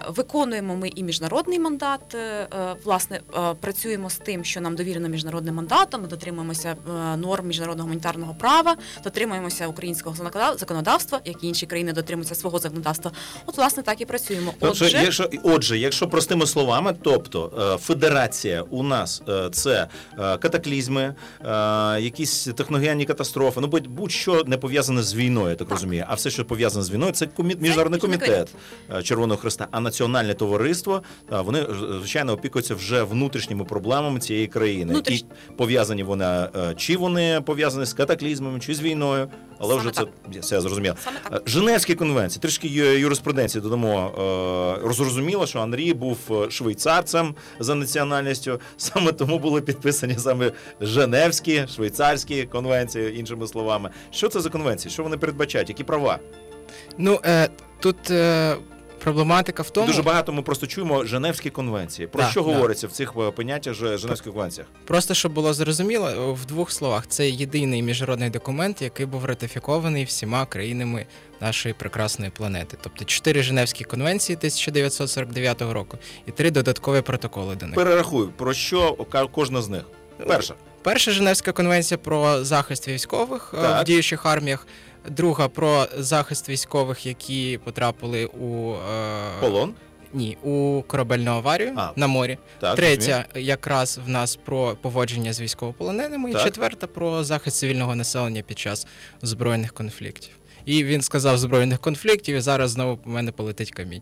виконуємо 0.08 0.76
ми 0.76 0.88
і 0.88 1.04
міжнародний 1.04 1.60
мандат. 1.60 2.18
Власне, 2.84 3.22
працюємо 3.60 4.10
з 4.10 4.18
тим, 4.18 4.44
що 4.44 4.62
нам 4.62 4.76
довірено 4.76 5.10
міжнародним 5.10 5.56
мандатом. 5.56 6.02
Ми 6.02 6.08
дотримуємося 6.08 6.76
норм 7.18 7.48
міжнародного 7.48 7.88
гуманітарного 7.88 8.36
права, 8.36 8.76
дотримуємося 9.04 9.68
українського 9.68 10.16
законодавства, 10.58 11.22
як 11.26 11.44
і 11.44 11.48
інші 11.48 11.66
країни 11.66 11.94
дотримуються 11.94 12.36
свого 12.36 12.59
законодавства. 12.60 13.12
От, 13.46 13.58
власне, 13.58 13.84
так 13.84 14.01
і 14.01 14.06
працюємо. 14.06 14.54
Отже, 14.60 14.86
Отже, 14.86 15.01
якщо, 15.04 15.30
отже, 15.44 15.78
якщо 15.78 16.08
простими 16.08 16.46
словами, 16.48 16.96
тобто 17.04 17.51
е, 17.75 17.78
федерація 17.78 18.62
у 18.62 18.84
нас 18.84 19.22
е, 19.30 19.50
це 19.51 19.88
е, 20.20 20.38
катаклізми, 20.38 21.16
якісь 22.00 22.44
техногенні 22.56 23.06
катастрофи, 23.06 23.62
ну 23.62 23.68
будь- 23.68 23.88
будь-що 23.88 24.44
не 24.48 24.58
пов'язане 24.58 25.04
з 25.04 25.16
війною, 25.16 25.50
я 25.50 25.56
так, 25.56 25.68
Так. 25.68 25.78
розумію. 25.78 26.06
А 26.08 26.13
все, 26.13 26.30
що 26.30 26.46
пов'язане 26.46 26.84
з 26.86 26.92
війною, 26.92 27.12
це 27.12 27.28
комі... 27.28 27.56
міжнародний 27.60 28.00
комітет 28.00 28.48
Червоного 29.04 29.39
Христа. 29.42 29.68
А 29.72 29.80
національне 29.80 30.34
товариство 30.34 31.04
вони 31.30 31.66
звичайно 32.00 32.34
опікуються 32.34 32.75
вже 32.75 33.04
внутрішніми 33.04 33.66
проблемами 33.66 34.20
цієї 34.20 34.48
країни. 34.48 34.94
Внутріш- 34.94 35.20
І 35.22 35.51
пов'язані 35.58 36.04
вони 36.04 36.48
чи 36.78 36.98
вони 36.98 37.42
пов'язані 37.46 37.86
з 37.86 37.94
катаклізмами, 37.94 38.60
чи 38.60 38.75
з 38.75 38.82
війною, 38.82 39.30
але 39.60 39.70
Саме 39.78 39.82
вже 39.82 39.92
це 40.32 40.39
все 40.39 40.62
зрозуміло. 40.62 40.96
саме 41.04 41.18
так. 41.30 41.50
Женевські 41.50 41.96
конвенції, 41.96 42.42
трішки 42.50 42.68
юриспруденції 43.00 43.62
додамо. 43.62 44.12
е, 44.89 44.94
Зрозуміло, 44.94 45.48
що 45.48 45.60
Андрій 45.60 45.94
був 45.94 46.18
е, 46.32 46.51
швейцарцем 46.51 47.36
за 47.60 47.75
національністю. 47.75 48.60
Саме 48.77 49.12
тому 49.12 49.39
були 49.39 49.62
підписані 49.62 50.15
саме 50.18 50.51
Женевські, 50.82 51.68
швейцарські 51.75 52.44
конвенції, 52.44 53.20
іншими 53.20 53.48
словами. 53.48 53.89
Що 54.12 54.27
це 54.27 54.39
за 54.41 54.50
конвенції? 54.50 54.91
Що 54.91 55.03
вони 55.03 55.18
передбачають? 55.18 55.70
Які 55.70 55.84
права? 55.84 56.20
Ну 56.98 57.20
е, 57.25 57.50
тут 57.79 58.12
проблематика 59.00 59.63
в 59.63 59.70
тому, 59.70 59.88
Дуже 59.88 60.01
багато 60.01 60.34
ми 60.34 60.41
просто 60.41 60.68
чуємо 60.68 61.06
Женевські 61.06 61.50
конвенції. 61.50 62.08
Про 62.08 62.22
Так, 62.22 62.32
що 62.32 62.44
так. 62.44 62.53
говориться 62.53 62.88
в 62.88 62.91
цих 62.91 63.13
е, 63.18 63.32
поняттях 63.32 63.74
Женевських 63.74 64.34
конвенціях? 64.34 64.68
Просто 64.86 65.13
щоб 65.13 65.34
було 65.34 65.53
зрозуміло, 65.53 66.34
в 66.34 66.46
двох 66.46 66.72
словах, 66.72 67.08
це 67.08 67.29
єдиний 67.29 67.84
міжнародний 67.84 68.29
документ, 68.29 68.82
який 68.82 69.06
був 69.06 69.25
ратифікований 69.25 70.03
всіма 70.03 70.46
країнами 70.46 71.06
нашої 71.41 71.74
прекрасної 71.74 72.32
планети. 72.32 72.77
Тобто 72.82 73.06
чотири 73.06 73.44
Женевські 73.44 73.84
конвенції 73.84 74.36
1949 74.36 75.62
року 75.62 75.98
і 76.27 76.32
три 76.32 76.51
додаткові 76.51 77.01
протоколи 77.01 77.56
до 77.56 77.65
них. 77.65 77.75
Перерахуй, 77.75 78.27
про 78.38 78.53
що 78.53 78.98
кожна 79.32 79.62
з 79.62 79.70
них. 79.70 79.84
Перша. 80.27 80.53
Перша 80.82 81.12
Женевська 81.12 81.51
конвенція 81.51 81.98
про 81.98 82.44
захист 82.44 82.88
військових 82.88 83.56
е, 83.58 83.62
Так. 83.62 83.82
в 83.82 83.86
діючих 83.86 84.25
арміях. 84.25 84.68
Друга 85.10 85.48
про 85.48 85.88
захист 85.98 86.50
військових, 86.50 87.06
які 87.06 87.60
потрапили 87.63 88.25
у 88.25 88.74
е, 88.74 88.77
Полон. 89.41 89.74
ні, 90.13 90.38
у 90.44 90.84
корабельну 90.88 91.32
аварію 91.32 91.74
А, 91.77 91.91
на 91.96 92.08
морі. 92.08 92.38
Так, 92.60 92.75
Третя 92.75 93.25
якраз 93.36 94.00
в 94.06 94.10
нас 94.10 94.36
про 94.36 94.75
поводження 94.82 95.34
з 95.34 95.41
військовополоненими, 95.41 96.32
Так. 96.32 96.41
і 96.41 96.46
четверта 96.46 96.88
про 96.88 97.24
захист 97.24 97.58
цивільного 97.58 97.96
населення 97.96 98.41
під 98.41 98.60
час 98.60 98.88
збройних 99.22 99.74
конфліктів. 99.74 100.32
І 100.66 100.84
він 100.84 101.01
сказав 101.01 101.38
збройних 101.38 101.80
конфліктів, 101.80 102.36
і 102.36 102.42
зараз 102.42 102.72
знову 102.72 102.98
по 102.98 103.10
мене 103.10 103.32
полетить 103.32 103.72
камінь. 103.72 104.01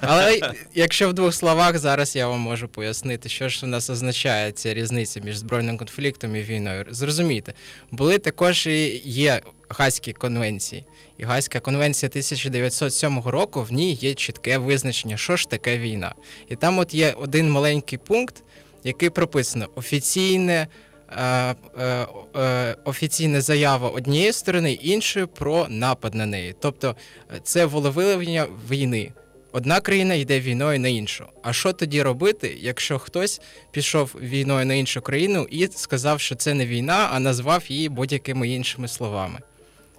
Але 0.00 0.40
якщо 0.74 1.08
в 1.08 1.12
двох 1.12 1.34
словах, 1.34 1.78
зараз 1.78 2.16
я 2.16 2.28
вам 2.28 2.40
можу 2.40 2.68
пояснити, 2.68 3.28
що 3.28 3.48
ж 3.48 3.66
у 3.66 3.68
нас 3.68 3.90
означає 3.90 4.52
ця 4.52 4.74
різниця 4.74 5.20
між 5.20 5.36
збройним 5.36 5.78
конфліктом 5.78 6.36
і 6.36 6.42
війною. 6.42 6.84
Зрозумійте, 6.90 7.52
були 7.90 8.18
також 8.18 8.66
і 8.66 9.02
є 9.04 9.40
Гаазькі 9.68 10.12
конвенції. 10.12 10.84
І 11.18 11.24
Гаазька 11.24 11.60
конвенція 11.60 12.08
1907 12.08 13.20
року 13.24 13.62
в 13.62 13.72
ній 13.72 13.92
є 13.92 14.14
чітке 14.14 14.58
визначення, 14.58 15.16
що 15.16 15.36
ж 15.36 15.48
таке 15.48 15.78
війна. 15.78 16.14
І 16.48 16.56
там 16.56 16.78
от 16.78 16.94
є 16.94 17.12
один 17.12 17.50
маленький 17.50 17.98
пункт, 17.98 18.42
який 18.84 19.10
прописано 19.10 19.68
офіційне. 19.74 20.66
Е, 21.10 21.54
е, 21.78 22.06
е, 22.36 22.76
Офіційна 22.84 23.40
заява 23.40 23.88
однієї 23.88 24.32
сторони, 24.32 24.72
іншої 24.72 25.26
про 25.26 25.66
напад 25.68 26.14
на 26.14 26.26
неї. 26.26 26.54
Тобто 26.60 26.96
це 27.42 27.66
волевиявлення 27.66 28.46
війни. 28.70 29.12
Одна 29.52 29.80
країна 29.80 30.14
йде 30.14 30.40
війною 30.40 30.80
на 30.80 30.88
іншу. 30.88 31.24
А 31.42 31.52
що 31.52 31.72
тоді 31.72 32.02
робити, 32.02 32.56
якщо 32.60 32.98
хтось 32.98 33.40
пішов 33.70 34.16
війною 34.20 34.66
на 34.66 34.74
іншу 34.74 35.00
країну 35.00 35.46
і 35.50 35.68
сказав, 35.74 36.20
що 36.20 36.34
це 36.34 36.54
не 36.54 36.66
війна, 36.66 37.08
а 37.12 37.20
назвав 37.20 37.64
її 37.68 37.88
будь-якими 37.88 38.48
іншими 38.48 38.88
словами? 38.88 39.38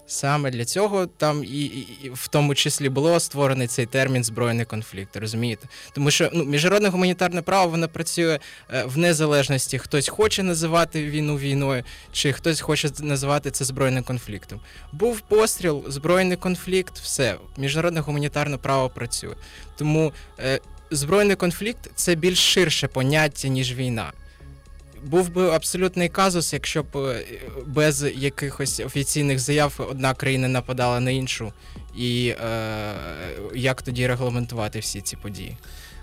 Саме 0.08 0.52
для 0.52 0.66
цього 0.66 1.06
там 1.06 1.44
і, 1.44 1.66
і, 1.66 2.12
в 2.14 2.28
тому 2.28 2.56
числі 2.56 2.90
було 2.90 3.20
створений 3.20 3.68
цей 3.68 3.86
термін 3.86 4.24
збройний 4.24 4.66
конфлікт, 4.66 5.18
розумієте? 5.18 5.68
Тому 5.94 6.12
що 6.12 6.30
ну, 6.34 6.44
міжнародне 6.44 6.90
гуманітарне 6.90 7.42
право 7.42 7.72
воно 7.72 7.88
працює 7.88 8.40
е, 8.74 8.84
в 8.84 8.98
незалежності. 8.98 9.78
Хтось 9.78 10.08
хоче 10.08 10.44
називати 10.44 11.06
війну 11.06 11.38
війною, 11.38 11.84
чи 12.12 12.34
хтось 12.34 12.62
хоче 12.62 12.90
називати 13.00 13.52
це 13.52 13.66
збройним 13.66 14.04
конфліктом. 14.04 14.60
Був 14.92 15.22
постріл, 15.22 15.84
збройний 15.88 16.38
конфлікт, 16.38 17.00
все 17.00 17.36
міжнародне 17.58 18.00
гуманітарне 18.00 18.58
право 18.58 18.90
працює. 18.90 19.36
Тому 19.78 20.14
е, 20.40 20.60
збройний 20.92 21.36
конфлікт 21.36 21.92
це 21.96 22.16
більш 22.16 22.54
ширше 22.54 22.88
поняття 22.88 23.48
ніж 23.48 23.74
війна. 23.74 24.14
Був 25.04 25.30
би 25.30 25.50
абсолютний 25.50 26.10
казус, 26.10 26.54
якщо 26.54 26.84
б 26.84 26.88
е, 26.98 27.26
без 27.66 28.04
якихось 28.16 28.80
офіційних 28.80 29.40
заяв 29.40 29.88
одна 29.92 30.14
країна 30.14 30.48
нападала 30.48 31.00
на 31.00 31.12
іншу, 31.12 31.54
і 31.98 32.28
е, 32.28 32.36
як 33.56 33.82
тоді 33.82 34.08
регламентувати 34.08 34.80
всі 34.80 35.02
ці 35.02 35.16
події? 35.16 35.58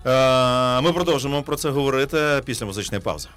Е, 0.07 0.81
Ми 0.81 0.93
продовжимо 0.93 1.43
про 1.43 1.57
це 1.57 1.71
говорити 1.71 2.19
після 2.45 2.67
музичної 2.67 3.03
паузи. 3.03 3.29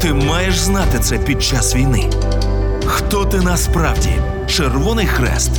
Ти 0.00 0.12
маєш 0.12 0.58
знати 0.58 0.98
це 0.98 1.18
під 1.18 1.42
час 1.42 1.74
війни. 1.76 2.10
Хто 2.86 3.24
ти 3.24 3.36
насправді? 3.40 4.10
Червоний 4.48 5.06
хрест. 5.06 5.50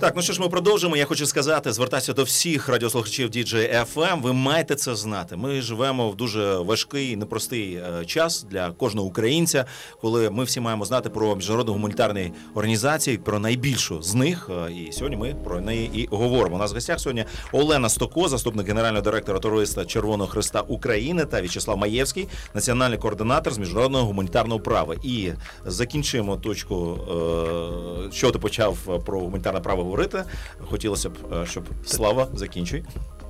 Так, 0.00 0.16
ну 0.16 0.22
що 0.22 0.32
ж, 0.32 0.40
ми 0.40 0.48
продовжимо. 0.48 0.96
Я 0.96 1.04
хочу 1.04 1.26
сказати, 1.26 1.72
звертатися 1.72 2.12
до 2.12 2.22
всіх 2.22 2.68
радіослухачів 2.68 3.28
DJ 3.30 3.84
FM. 3.94 4.22
Ви 4.22 4.32
маєте 4.32 4.74
це 4.74 4.94
знати. 4.94 5.36
Ми 5.36 5.60
живемо 5.60 6.10
в 6.10 6.16
дуже 6.16 6.56
важкий, 6.56 7.16
непростий 7.16 7.74
е, 7.74 8.04
час 8.04 8.46
для 8.50 8.70
кожного 8.70 9.06
українця, 9.06 9.64
коли 10.00 10.30
ми 10.30 10.44
всі 10.44 10.60
маємо 10.60 10.84
знати 10.84 11.08
про 11.08 11.36
міжнародну 11.36 11.72
гуманітарні 11.72 12.32
організації, 12.54 13.18
про 13.18 13.38
найбільшу 13.38 14.02
з 14.02 14.14
них. 14.14 14.50
Е, 14.68 14.72
І 14.72 14.92
сьогодні 14.92 15.16
ми 15.16 15.34
про 15.44 15.60
неї 15.60 15.90
і 15.94 16.08
говоримо. 16.10 16.56
У 16.56 16.58
нас 16.58 16.70
в 16.70 16.74
гостях 16.74 17.00
сьогодні 17.00 17.24
Олена 17.52 17.88
Стоко, 17.88 18.28
заступник 18.28 18.68
генерального 18.68 19.02
директора 19.02 19.38
Товариства 19.38 19.84
Червоного 19.84 20.30
Христа 20.30 20.60
України, 20.60 21.24
та 21.24 21.40
В'ячеслав 21.40 21.78
Маєвський, 21.78 22.28
національний 22.54 22.98
координатор 22.98 23.52
з 23.52 23.58
міжнародного 23.58 24.04
гуманітарного 24.04 24.60
права. 24.60 24.94
І 25.02 25.30
закінчимо 25.66 26.36
точку, 26.36 26.98
е, 28.08 28.12
що 28.12 28.30
ти 28.30 28.38
почав 28.38 28.76
е, 28.88 28.98
про 28.98 29.20
гуманітарне 29.20 29.60
право 29.60 29.87
говорити. 29.88 30.24
Хотілося 30.60 31.10
б, 31.10 31.12
е, 31.32 31.46
щоб 31.46 31.64
слава 31.86 32.28
закінчуй. 32.34 32.84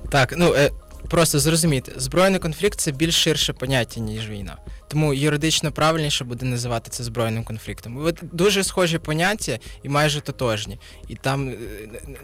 Так, 0.09 0.33
ну 0.37 0.53
е, 0.55 0.71
просто 1.07 1.39
зрозумійте, 1.39 1.91
збройний 1.95 2.39
конфлікт 2.39 2.79
це 2.79 2.91
більш 2.91 3.15
ширше 3.23 3.53
поняття, 3.53 3.99
ніж 3.99 4.29
війна. 4.29 4.57
Тому 4.87 5.13
юридично 5.13 5.71
правильніше 5.71 6.23
буде 6.23 6.45
називати 6.45 6.89
це 6.91 7.03
збройним 7.03 7.43
конфліктом. 7.43 8.05
От 8.05 8.19
дуже 8.31 8.63
схожі 8.63 8.97
поняття 8.97 9.59
і 9.83 9.89
майже 9.89 10.21
тотожні. 10.21 10.79
І 11.07 11.15
там 11.15 11.49
е, 11.49 11.55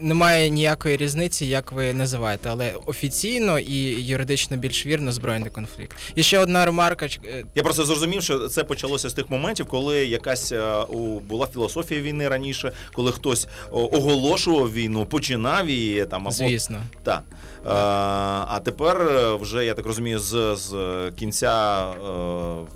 немає 0.00 0.50
ніякої 0.50 0.96
різниці, 0.96 1.46
як 1.46 1.72
ви 1.72 1.92
називаєте, 1.94 2.48
але 2.52 2.72
офіційно 2.86 3.58
і 3.58 3.74
юридично 4.02 4.56
більш 4.56 4.86
вірно 4.86 5.12
збройний 5.12 5.50
конфлікт. 5.50 5.96
І 6.14 6.22
ще 6.22 6.38
одна 6.38 6.64
ремарка. 6.66 7.06
е, 7.06 7.44
Я 7.54 7.62
просто 7.62 7.84
зрозумів, 7.84 8.22
що 8.22 8.48
це 8.48 8.64
почалося 8.64 9.08
з 9.10 9.14
тих 9.14 9.30
моментів, 9.30 9.66
коли 9.66 10.06
якась 10.06 10.52
е, 10.52 10.74
у 10.76 11.20
була 11.20 11.46
філософія 11.46 12.00
війни 12.00 12.28
раніше, 12.28 12.72
коли 12.92 13.12
хтось 13.12 13.48
оголошував 13.70 14.72
війну, 14.72 15.06
починав 15.06 15.70
її 15.70 16.04
там 16.04 16.20
або 16.22 16.30
Звісно. 16.30 16.82
Так. 17.02 17.22
А 17.68 18.60
тепер 18.66 19.02
е, 19.02 19.34
вже 19.34 19.64
я 19.64 19.74
так 19.74 19.86
розумію, 19.86 20.18
з, 20.18 20.56
з 20.56 20.74
кінця 21.18 21.84
е, 21.90 21.96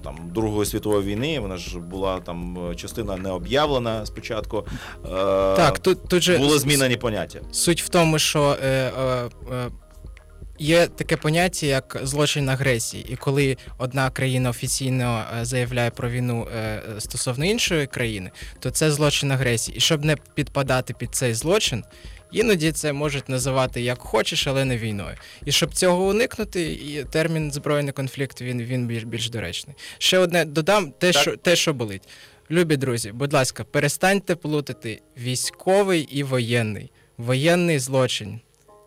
там 0.05 0.17
Другої 0.35 0.67
світової 0.67 1.05
війни 1.07 1.41
вона 1.41 1.57
ж 1.57 1.79
була 1.79 2.21
там 2.21 2.69
е, 2.71 2.75
частина 2.75 3.17
не 3.17 3.31
об'явлена 3.31 4.07
спочатку. 4.07 4.67
Е, 5.05 5.09
Так, 5.57 5.79
тут, 5.79 6.09
тут 6.09 6.23
же 6.23 6.39
були 6.39 6.59
змінені 6.59 6.97
поняття. 6.97 7.41
Суть 7.53 7.83
в 7.83 7.89
тому, 7.89 8.19
що 8.19 8.57
е, 8.65 8.69
е, 8.69 9.71
є 10.59 10.87
таке 10.87 11.17
поняття, 11.17 11.67
як 11.67 12.01
злочин 12.03 12.49
агресії, 12.49 13.07
і 13.09 13.17
коли 13.17 13.57
одна 13.79 14.11
країна 14.11 14.51
офіційно 14.51 15.25
заявляє 15.43 15.91
про 15.91 16.11
війну 16.11 16.47
стосовно 16.99 17.45
іншої 17.45 17.87
країни, 17.87 18.31
то 18.59 18.71
це 18.71 18.91
злочин 18.91 19.33
агресії. 19.33 19.77
І 19.77 19.81
щоб 19.81 20.05
не 20.05 20.17
підпадати 20.35 20.95
під 20.99 21.15
цей 21.15 21.35
злочин, 21.35 21.85
іноді 22.33 22.73
це 22.73 22.93
можуть 22.93 23.29
називати 23.29 23.81
як 23.83 23.99
хочеш, 23.99 24.47
але 24.47 24.65
не 24.65 24.79
війною. 24.79 25.17
І 25.45 25.53
щоб 25.53 25.75
цього 25.75 26.07
уникнути, 26.09 26.63
і 26.73 27.05
термін 27.11 27.53
збройний 27.53 27.93
конфлікт 27.93 28.43
він, 28.43 28.63
він 28.63 28.87
більш, 28.87 29.05
більш 29.05 29.31
доречний. 29.31 29.77
Ще 29.99 30.19
одне 30.19 30.45
додам 30.45 30.93
те, 30.99 31.13
Так. 31.13 31.23
що 31.23 31.37
те, 31.37 31.57
що 31.57 31.75
болить. 31.75 32.03
Любі 32.51 32.77
друзі, 32.77 33.13
будь 33.13 33.33
ласка, 33.33 33.65
перестаньте 33.65 34.37
плутати 34.37 35.01
військовий 35.19 36.01
і 36.11 36.23
воєнний. 36.23 36.91
Воєнний 37.19 37.79
злочин 37.79 38.41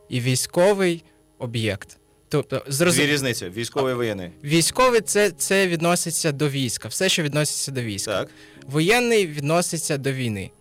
і 0.09 0.19
військовий 0.19 1.03
об'єкт. 1.39 1.97
Тобто, 2.29 2.57
Дві 2.65 2.71
зрозум... 2.73 3.05
різниці: 3.05 3.49
військовий 3.49 3.93
і 3.93 3.95
воєнний. 3.95 4.29
військовий 4.43 5.01
це, 5.01 5.31
це 5.31 5.67
відноситься 5.67 6.31
до 6.31 6.49
війська, 6.49 6.87
все, 6.87 7.09
що 7.09 7.23
відноситься 7.23 7.71
до 7.71 7.81
війська. 7.81 8.19
Так. 8.19 8.29
Воєнний 8.67 9.27
відноситься 9.27 9.97
до 9.97 10.11
війни. 10.11 10.51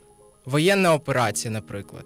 Воєнна 0.44 0.94
операція, 0.94 1.50
наприклад, 1.50 2.04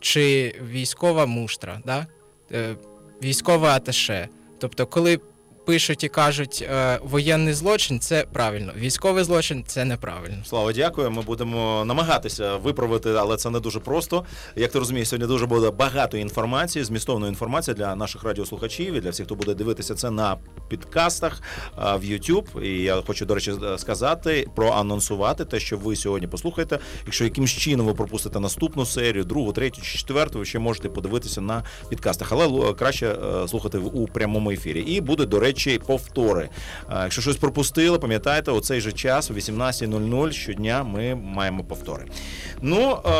чи 0.00 0.54
військова 0.70 1.26
муштра, 1.26 1.80
да? 1.84 2.06
е, 2.52 2.74
військове 3.22 3.68
аташе. 3.68 4.28
Тобто, 4.58 4.86
коли 4.86 5.20
пишуть 5.66 6.04
і 6.04 6.08
кажуть 6.08 6.64
е, 6.70 6.98
воєнний 7.02 7.54
злочин, 7.54 8.00
це 8.00 8.26
правильно. 8.32 8.72
Військовий 8.76 9.24
злочин 9.24 9.64
це 9.66 9.84
неправильно. 9.84 10.36
Слава, 10.44 10.72
дякую. 10.72 11.10
Ми 11.10 11.22
будемо 11.22 11.84
намагатися 11.84 12.56
виправити, 12.56 13.10
але 13.10 13.36
це 13.36 13.50
не 13.50 13.60
дуже 13.60 13.80
просто. 13.80 14.24
Як 14.56 14.72
ти 14.72 14.78
розумієш, 14.78 15.08
сьогодні 15.08 15.28
дуже 15.28 15.46
буде 15.46 15.70
багато 15.70 16.16
інформації, 16.16 16.84
змістовної 16.84 17.30
інформації 17.30 17.74
для 17.74 17.96
наших 17.96 18.22
радіослухачів 18.24 18.94
і 18.94 19.00
для 19.00 19.10
всіх, 19.10 19.26
хто 19.26 19.34
буде 19.34 19.54
дивитися 19.54 19.94
це 19.94 20.10
на 20.10 20.36
підкастах 20.68 21.42
а, 21.76 21.96
в 21.96 22.04
YouTube. 22.04 22.62
І 22.62 22.82
я 22.82 23.02
хочу, 23.06 23.26
до 23.26 23.34
речі, 23.34 23.52
сказати, 23.76 24.46
проанонсувати 24.56 25.44
те, 25.44 25.60
що 25.60 25.76
ви 25.76 25.96
сьогодні 25.96 26.28
послухаєте. 26.28 26.78
Якщо 27.04 27.24
якимсь 27.24 27.50
чином 27.50 27.86
ви 27.86 27.94
пропустите 27.94 28.40
наступну 28.40 28.86
серію, 28.86 29.24
другу, 29.24 29.52
третю 29.52 29.82
чи 29.82 29.98
четверту, 29.98 30.38
ви 30.38 30.44
ще 30.44 30.58
можете 30.58 30.88
подивитися 30.88 31.40
на 31.40 31.64
підкастах. 31.88 32.32
Але 32.32 32.44
л- 32.44 32.74
краще 32.78 33.06
е, 33.06 33.48
слухати 33.48 33.78
у 33.78 34.06
прямому 34.06 34.50
ефірі. 34.50 34.80
І 34.80 35.00
буде, 35.00 35.26
до 35.26 35.40
речі, 35.40 35.49
повтори. 35.86 36.48
Якщо 36.90 37.22
щось 37.22 37.36
пропустили, 37.36 37.98
пам'ятайте, 37.98 38.50
у 38.50 38.60
цей 38.60 38.80
же 38.80 38.92
час, 38.92 39.30
о 39.30 39.34
18.00 39.34 40.32
щодня 40.32 40.82
ми 40.82 41.14
маємо 41.14 41.64
повтори. 41.64 42.06
Ну, 42.62 42.98
е, 43.06 43.10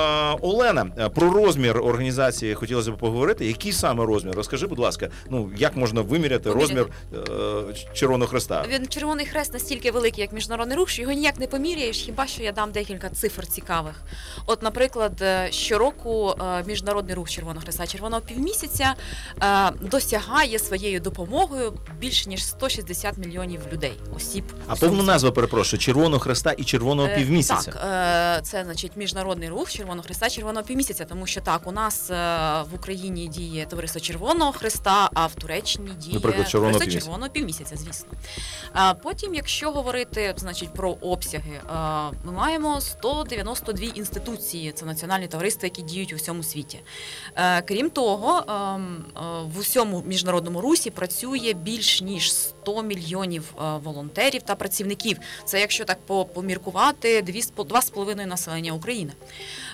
Олена, 0.40 0.86
е, 0.98 1.08
про 1.08 1.30
розмір 1.30 1.78
організації 1.78 2.54
хотілося 2.54 2.92
б 2.92 2.96
поговорити. 2.96 3.46
Який 3.46 3.72
саме 3.72 4.06
розмір? 4.06 4.34
Розкажи, 4.34 4.66
будь 4.66 4.78
ласка, 4.78 5.08
ну 5.30 5.50
як 5.56 5.76
можна 5.76 6.00
виміряти 6.00 6.50
розмір 6.50 6.86
е, 7.12 7.16
Червоного 7.94 8.30
Хреста? 8.30 8.64
Він 8.68 8.86
Червоний 8.86 9.26
Хрест 9.26 9.52
настільки 9.52 9.90
великий, 9.90 10.22
як 10.22 10.32
міжнародний 10.32 10.76
рух, 10.76 10.88
що 10.88 11.02
його 11.02 11.14
ніяк 11.14 11.38
не 11.38 11.46
поміряєш, 11.46 11.96
хіба 11.96 12.26
що 12.26 12.42
я 12.42 12.52
дам 12.52 12.72
декілька 12.72 13.08
цифр 13.08 13.46
цікавих. 13.46 14.02
От, 14.46 14.62
наприклад, 14.62 15.12
е, 15.22 15.48
щороку 15.52 16.34
е, 16.40 16.64
міжнародний 16.66 17.14
рух 17.14 17.30
Червоного 17.30 17.64
Хреста 17.64 17.86
Червоного 17.86 18.22
півмісяця 18.22 18.94
е, 19.42 19.70
досягає 19.80 20.58
своєю 20.58 21.00
допомогою 21.00 21.72
більше 21.98 22.19
ніж 22.26 22.44
160 22.44 23.18
мільйонів 23.18 23.60
людей, 23.72 23.92
осіб. 24.16 24.44
А 24.66 24.76
повну 24.76 25.02
назву 25.02 25.32
перепрошую: 25.32 25.80
Червоного 25.80 26.18
Хреста 26.18 26.52
і 26.52 26.64
Червоного 26.64 27.08
Е, 27.08 27.16
півмісяця. 27.16 27.70
Так, 27.70 28.38
е, 28.38 28.42
це 28.42 28.64
значить 28.64 28.92
міжнародний 28.96 29.48
рух 29.48 29.70
Червоного 29.70 30.02
Христа, 30.02 30.30
Червоного 30.30 30.66
півмісяця, 30.66 31.04
тому 31.04 31.26
що 31.26 31.40
так, 31.40 31.66
у 31.66 31.72
нас 31.72 32.10
е, 32.10 32.14
в 32.70 32.74
Україні 32.74 33.26
діє 33.28 33.66
товариство 33.66 34.00
Червоного 34.00 34.52
Христа, 34.52 35.10
а 35.14 35.26
в 35.26 35.34
Туреччині 35.34 35.90
діє 35.98 36.14
Наприклад, 36.14 36.48
Червоного 36.48 36.78
Півмісяця. 36.78 37.04
Червоного 37.04 37.30
півмісяця, 37.30 37.76
звісно. 37.76 38.08
Потім, 39.02 39.34
якщо 39.34 39.70
говорити 39.70 40.34
значить, 40.36 40.72
про 40.72 40.90
обсяги, 40.90 41.52
е, 41.52 41.72
ми 42.24 42.32
маємо 42.32 42.80
192 42.80 43.86
інституції, 43.94 44.72
це 44.72 44.86
національні 44.86 45.26
товариства, 45.26 45.66
які 45.66 45.82
діють 45.82 46.12
у 46.12 46.16
всьому 46.16 46.42
світі. 46.42 46.80
Е, 47.36 47.62
Крім 47.62 47.90
того, 47.90 48.44
ем, 48.48 49.04
е, 49.16 49.20
в 49.54 49.58
усьому 49.58 50.02
міжнародному 50.06 50.60
русі 50.60 50.90
працює 50.90 51.52
більш 51.62 52.02
ніж 52.02 52.09
100 52.18 52.82
мільйонів 52.82 53.54
е, 53.58 53.62
волонтерів 53.84 54.42
та 54.42 54.54
працівників. 54.54 55.16
Це 55.44 55.60
якщо 55.60 55.84
так 55.84 55.98
по- 56.06 56.24
поміркувати, 56.24 57.22
2,5 57.22 58.26
населення 58.26 58.72
України. 58.72 59.12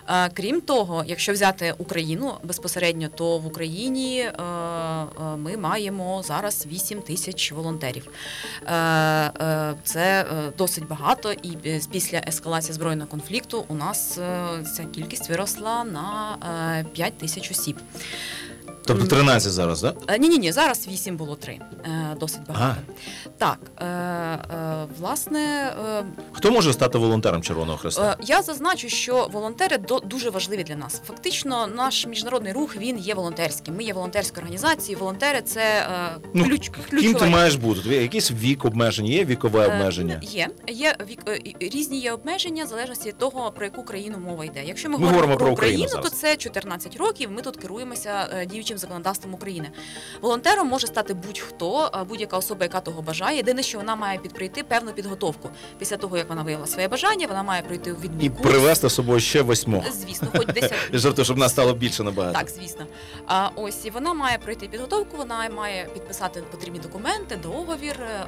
Е, 0.08 0.28
Крім 0.34 0.61
того, 0.61 1.04
якщо 1.06 1.32
взяти 1.32 1.74
Україну 1.78 2.34
безпосередньо, 2.42 3.08
то 3.08 3.38
в 3.38 3.46
Україні 3.46 4.18
е, 4.20 4.32
ми 5.37 5.56
маємо 5.56 6.22
зараз 6.22 6.66
8 6.66 7.02
тисяч 7.02 7.52
волонтерів. 7.52 8.08
Це 9.84 10.26
досить 10.58 10.87
багато, 10.88 11.32
і 11.32 11.56
після 11.92 12.18
ескалації 12.28 12.72
збройного 12.74 13.11
конфлікту 13.11 13.64
у 13.68 13.74
нас 13.74 14.12
ця 14.76 14.84
кількість 14.94 15.28
виросла 15.28 15.84
на 15.84 16.84
5 16.92 17.18
тисяч 17.18 17.50
осіб. 17.50 17.78
Тобто 18.87 19.07
13 19.07 19.53
зараз, 19.53 19.81
так? 19.81 20.18
Ні, 20.20 20.29
ні, 20.29 20.38
ні, 20.38 20.53
зараз 20.53 20.88
8 20.88 21.16
було 21.16 21.37
3. 21.37 21.59
Досить 22.20 22.40
багато. 22.49 22.81
Так, 23.38 23.59
е, 23.81 23.85
е, 23.87 24.87
власне, 25.01 25.72
е, 26.01 26.05
Хто 26.33 26.51
може 26.51 26.72
стати 26.72 26.99
волонтером 26.99 27.42
Червоного 27.42 27.79
Хреста? 27.79 28.16
Е, 28.20 28.25
Я 28.27 28.42
зазначу, 28.42 28.88
що 28.88 29.29
волонтери 29.33 29.79
дуже 30.05 30.31
важливі 30.31 30.64
для 30.64 30.77
нас. 30.77 31.03
Фактично, 31.07 31.66
наш 31.66 32.07
міжнародний 32.07 32.53
рух 32.53 32.77
він 32.77 32.99
є 32.99 33.14
волонтерським. 33.14 33.77
Ми 33.77 33.85
є 33.85 33.92
волонтерською 33.92 34.40
організацією. 34.42 34.99
Волонтери 35.01 35.42
це 35.42 35.61
е, 35.61 36.16
Ну, 36.35 36.44
ключ, 36.44 36.70
Ким 36.90 37.14
ти 37.14 37.27
маєш 37.27 37.55
бути? 37.55 37.88
Якийсь 37.96 38.31
вік 38.33 38.64
обмеження, 38.64 39.11
є 39.12 39.25
вікове 39.25 39.61
Е, 39.61 39.66
обмеження? 39.66 40.20
Є, 40.22 40.49
є 40.68 40.96
вік, 41.11 41.18
е, 41.29 41.38
різні 41.61 42.01
є 42.01 42.12
обмеження 42.12 42.64
в 42.64 42.66
залежності 42.68 43.09
від 43.09 43.18
того, 43.18 43.53
про 43.57 43.64
яку 43.64 43.83
країну 43.83 44.18
мова 44.18 44.44
йде. 44.44 44.62
Якщо 44.64 44.88
ми, 44.90 44.99
Ми 44.99 45.07
говоримо 45.07 45.37
про 45.37 45.51
Україну 45.53 45.85
Україну, 45.85 46.03
то 46.03 46.11
це 46.16 46.37
14 46.37 46.96
років. 46.96 47.31
Ми 47.31 47.42
тут 47.42 47.57
керуємося 47.57 48.29
е, 48.33 48.46
діючим 48.76 48.78
законодавством 48.78 49.34
України. 49.34 49.70
Волонтером 50.20 50.68
може 50.68 50.86
стати 50.86 51.14
будь-хто, 51.14 51.90
будь-яка 52.08 52.36
особа, 52.38 52.64
яка 52.64 52.80
того 52.80 53.02
бажає. 53.02 53.36
Єдине, 53.36 53.62
що 53.62 53.78
вона 53.78 53.96
має 53.96 54.18
підпройти 54.18 54.62
певну 54.62 54.92
підготовку. 54.92 55.50
Після 55.78 55.96
того, 55.96 56.16
як 56.16 56.28
вона 56.28 56.42
виявила 56.42 56.66
своє 56.66 56.88
бажання, 56.88 57.26
вона 57.26 57.42
має 57.42 57.62
пройти 57.62 57.92
у 57.92 57.96
І 57.96 57.98
відмінку. 57.98 58.42
привезти 58.42 58.88
з 58.88 58.94
собою 58.94 59.20
ще 59.20 59.42
восьмох. 59.42 59.84
Звісно, 59.92 60.28
хоч 60.36 60.46
10. 60.46 60.72
Я 61.18 61.24
щоб 61.24 61.38
нас 61.38 61.52
стало 61.52 61.72
більше 61.74 62.04
набагато. 62.04 62.38
Так, 62.38 62.48
звісно. 62.50 62.86
А 63.26 63.48
ось 63.56 63.86
і 63.86 63.90
вона 63.90 64.14
має 64.14 64.38
пройти 64.38 64.68
підготовку, 64.68 65.16
вона 65.16 65.48
має 65.56 65.84
підписати 65.94 66.42
потрібні 66.50 66.80
документи, 66.80 67.36
договір 67.36 67.96
е, 68.00 68.26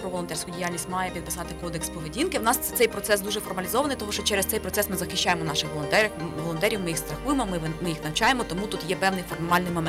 про 0.00 0.10
волонтерську 0.10 0.50
діяльність, 0.50 0.88
має 0.88 1.10
підписати 1.10 1.54
кодекс 1.60 1.88
поведінки. 1.88 2.38
В 2.38 2.42
нас 2.42 2.58
цей 2.58 2.88
процес 2.88 3.20
дуже 3.20 3.40
формалізований, 3.40 3.96
тому 3.96 4.12
що 4.12 4.22
через 4.22 4.46
цей 4.46 4.60
процес 4.60 4.90
ми 4.90 4.96
захищаємо 4.96 5.44
наших 5.44 5.68
волонтерів. 5.74 6.10
Волонтерів 6.44 6.80
ми 6.80 6.88
їх 6.88 6.98
страхуємо, 6.98 7.46
ми, 7.46 7.60
ми 7.82 7.88
їх 7.88 8.04
навчаємо, 8.04 8.44
тому 8.48 8.66
тут 8.66 8.80
є 8.88 8.96
певний 8.96 9.24
формальний 9.28 9.72
момент. 9.72 9.83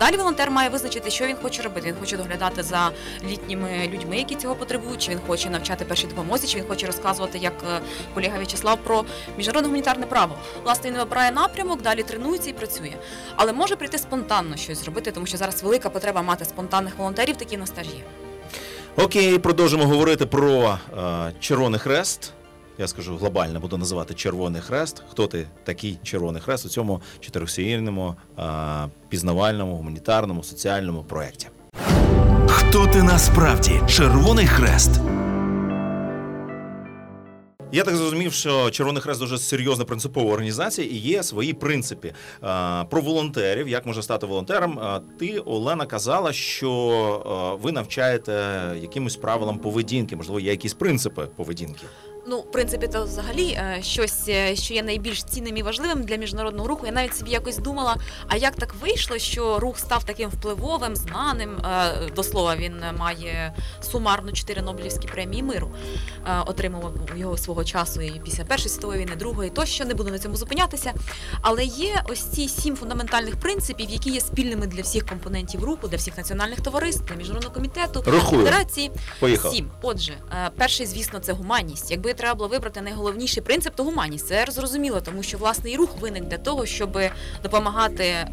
Далі 0.00 0.16
волонтер 0.16 0.50
має 0.50 0.68
визначити, 0.68 1.10
що 1.10 1.26
він 1.26 1.36
хоче 1.42 1.62
робити. 1.62 1.86
Він 1.88 1.94
хоче 2.00 2.16
доглядати 2.16 2.62
за 2.62 2.90
літніми 3.24 3.90
людьми, 3.92 4.16
які 4.16 4.34
цього 4.34 4.54
потребують, 4.54 5.02
чи 5.02 5.10
він 5.10 5.20
хоче 5.26 5.50
навчати 5.50 5.84
першій 5.84 6.06
допомозі, 6.06 6.46
чи 6.46 6.58
він 6.58 6.64
хоче 6.68 6.86
розказувати, 6.86 7.38
як 7.38 7.52
е, 7.70 7.80
колега 8.14 8.38
В'ячеслав, 8.38 8.78
про 8.84 9.04
міжнародне 9.36 9.68
гуманітарне 9.68 10.06
право. 10.06 10.34
Власне, 10.64 10.90
він 10.90 10.98
вибирає 10.98 11.30
напрямок, 11.30 11.82
далі 11.82 12.02
тренується 12.02 12.50
і 12.50 12.52
працює. 12.52 12.92
Але 13.36 13.52
може 13.52 13.76
прийти 13.76 13.98
спонтанно 13.98 14.56
щось 14.56 14.78
зробити, 14.84 15.12
тому 15.12 15.26
що 15.26 15.36
зараз 15.36 15.62
велика 15.62 15.90
потреба 15.90 16.22
мати 16.22 16.44
спонтанних 16.44 16.98
волонтерів, 16.98 17.36
такі 17.36 17.56
теж 17.56 17.86
є. 17.86 18.02
Окей, 18.96 19.38
продовжимо 19.38 19.86
говорити 19.86 20.26
про 20.26 20.78
е, 20.98 21.32
Червоний 21.40 21.80
Хрест. 21.80 22.32
Я 22.80 22.86
скажу 22.86 23.16
глобально, 23.16 23.60
буду 23.60 23.78
називати 23.78 24.14
Червоний 24.14 24.62
Хрест. 24.62 25.02
Хто 25.10 25.26
ти 25.26 25.46
такий 25.64 25.98
Червоний 26.02 26.42
Хрест 26.42 26.66
у 26.66 26.68
цьому 26.68 27.00
чотирьохсерійному, 27.20 28.14
пізнавальному, 29.08 29.76
гуманітарному, 29.76 30.42
соціальному 30.42 31.04
проєкті? 31.04 31.48
Хто 32.48 32.86
ти 32.86 33.02
насправді? 33.02 33.80
Червоний 33.88 34.46
хрест. 34.46 34.90
Я 37.72 37.84
так 37.84 37.96
зрозумів, 37.96 38.32
що 38.32 38.70
Червоний 38.70 39.02
Хрест 39.02 39.20
дуже 39.20 39.38
серйозна 39.38 39.84
принципова 39.84 40.32
організація 40.32 40.88
і 40.88 40.94
є 40.96 41.22
свої 41.22 41.52
принципи. 41.52 42.12
Про 42.90 43.00
волонтерів, 43.00 43.68
як 43.68 43.86
можна 43.86 44.02
стати 44.02 44.26
волонтером. 44.26 44.80
Ти, 45.18 45.38
Олена, 45.38 45.86
казала, 45.86 46.32
що 46.32 47.58
ви 47.62 47.72
навчаєте 47.72 48.62
якимось 48.80 49.16
правилам 49.16 49.58
поведінки, 49.58 50.16
можливо, 50.16 50.40
є 50.40 50.50
якісь 50.50 50.74
принципи 50.74 51.28
поведінки. 51.36 51.86
Ну, 52.30 52.40
в 52.40 52.50
принципі, 52.50 52.88
то 52.88 53.04
взагалі 53.04 53.46
е, 53.50 53.78
щось, 53.82 54.28
е, 54.28 54.56
що 54.56 54.74
є 54.74 54.82
найбільш 54.82 55.22
цінним 55.24 55.56
і 55.56 55.62
важливим 55.62 56.02
для 56.02 56.16
міжнародного 56.16 56.68
руху. 56.68 56.86
Я 56.86 56.92
навіть 56.92 57.16
собі 57.16 57.30
якось 57.30 57.58
думала, 57.58 57.96
а 58.28 58.36
як 58.36 58.56
так 58.56 58.74
вийшло, 58.74 59.18
що 59.18 59.58
рух 59.58 59.78
став 59.78 60.04
таким 60.04 60.30
впливовим, 60.30 60.96
знаним. 60.96 61.56
Е, 61.56 62.10
До 62.16 62.22
слова, 62.22 62.56
він 62.56 62.82
має 62.98 63.54
сумарно 63.80 64.32
чотири 64.32 64.62
Нобелівські 64.62 65.08
премії 65.08 65.42
миру. 65.42 65.70
Отримував 66.46 66.92
його 67.16 67.36
свого 67.36 67.64
часу 67.64 68.00
і 68.02 68.20
після 68.24 68.44
Першої 68.44 68.68
світової 68.70 69.00
війни, 69.00 69.16
другої 69.16 69.50
тощо 69.50 69.84
не 69.84 69.94
буду 69.94 70.10
на 70.10 70.18
цьому 70.18 70.36
зупинятися. 70.36 70.94
Але 71.40 71.64
є 71.64 72.02
ось 72.08 72.22
ці 72.22 72.48
сім 72.48 72.76
фундаментальних 72.76 73.40
принципів, 73.40 73.90
які 73.90 74.10
є 74.10 74.20
спільними 74.20 74.66
для 74.66 74.82
всіх 74.82 75.06
компонентів 75.06 75.64
руху, 75.64 75.88
для 75.88 75.96
всіх 75.96 76.18
національних 76.18 76.60
товариств, 76.60 77.04
для 77.04 77.14
міжнародного 77.14 77.54
комітету, 77.54 78.02
Рахую. 78.06 78.44
федерації. 78.44 78.90
Поїхав. 79.20 79.52
Сім. 79.52 79.70
Отже, 79.82 80.12
перший, 80.56 80.86
звісно, 80.86 81.18
це 81.18 81.32
гуманність. 81.32 81.90
Якби 81.90 82.14
треба 82.18 82.34
було 82.34 82.48
вибрати 82.48 82.80
найголовніший 82.80 83.42
принцип, 83.42 83.74
то 83.74 83.84
гуманність. 83.84 84.26
Це 84.26 84.46
зрозуміло, 84.48 85.00
тому 85.00 85.22
що 85.22 85.38
власний 85.38 85.76
рух 85.76 85.90
виник 86.00 86.24
для 86.24 86.38
того, 86.38 86.66
щоб 86.66 86.98
допомагати 87.42 88.04
е, 88.04 88.28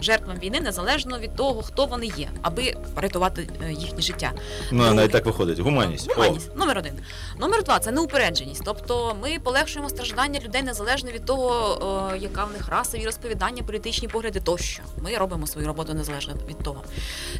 жертвам 0.00 0.38
війни 0.38 0.60
незалежно 0.60 1.18
від 1.18 1.36
того, 1.36 1.62
хто 1.62 1.86
вони 1.86 2.06
є, 2.06 2.28
аби 2.42 2.74
рятувати 2.96 3.48
е, 3.62 3.72
їхнє 3.72 4.02
життя. 4.02 4.32
Ну, 4.70 4.78
Другий. 4.78 4.96
навіть 4.96 5.12
так 5.12 5.26
виходить. 5.26 5.58
Гуманність. 5.58 6.10
О, 6.16 6.58
номер 6.58 6.78
один. 6.78 6.92
Номер 7.38 7.64
два 7.64 7.78
це 7.78 7.90
неупередженість. 7.90 8.62
Тобто 8.64 9.16
ми 9.22 9.38
полегшуємо 9.38 9.88
страждання 9.88 10.40
людей 10.40 10.62
незалежно 10.62 11.10
від 11.10 11.24
того, 11.24 12.12
яка 12.18 12.44
в 12.44 12.52
них 12.52 12.68
раса, 12.68 12.98
розповідання, 13.04 13.62
політичні 13.62 14.08
погляди 14.08 14.40
тощо. 14.40 14.82
Ми 15.02 15.16
робимо 15.16 15.46
свою 15.46 15.66
роботу 15.66 15.94
незалежно 15.94 16.34
від 16.48 16.58
того. 16.58 16.82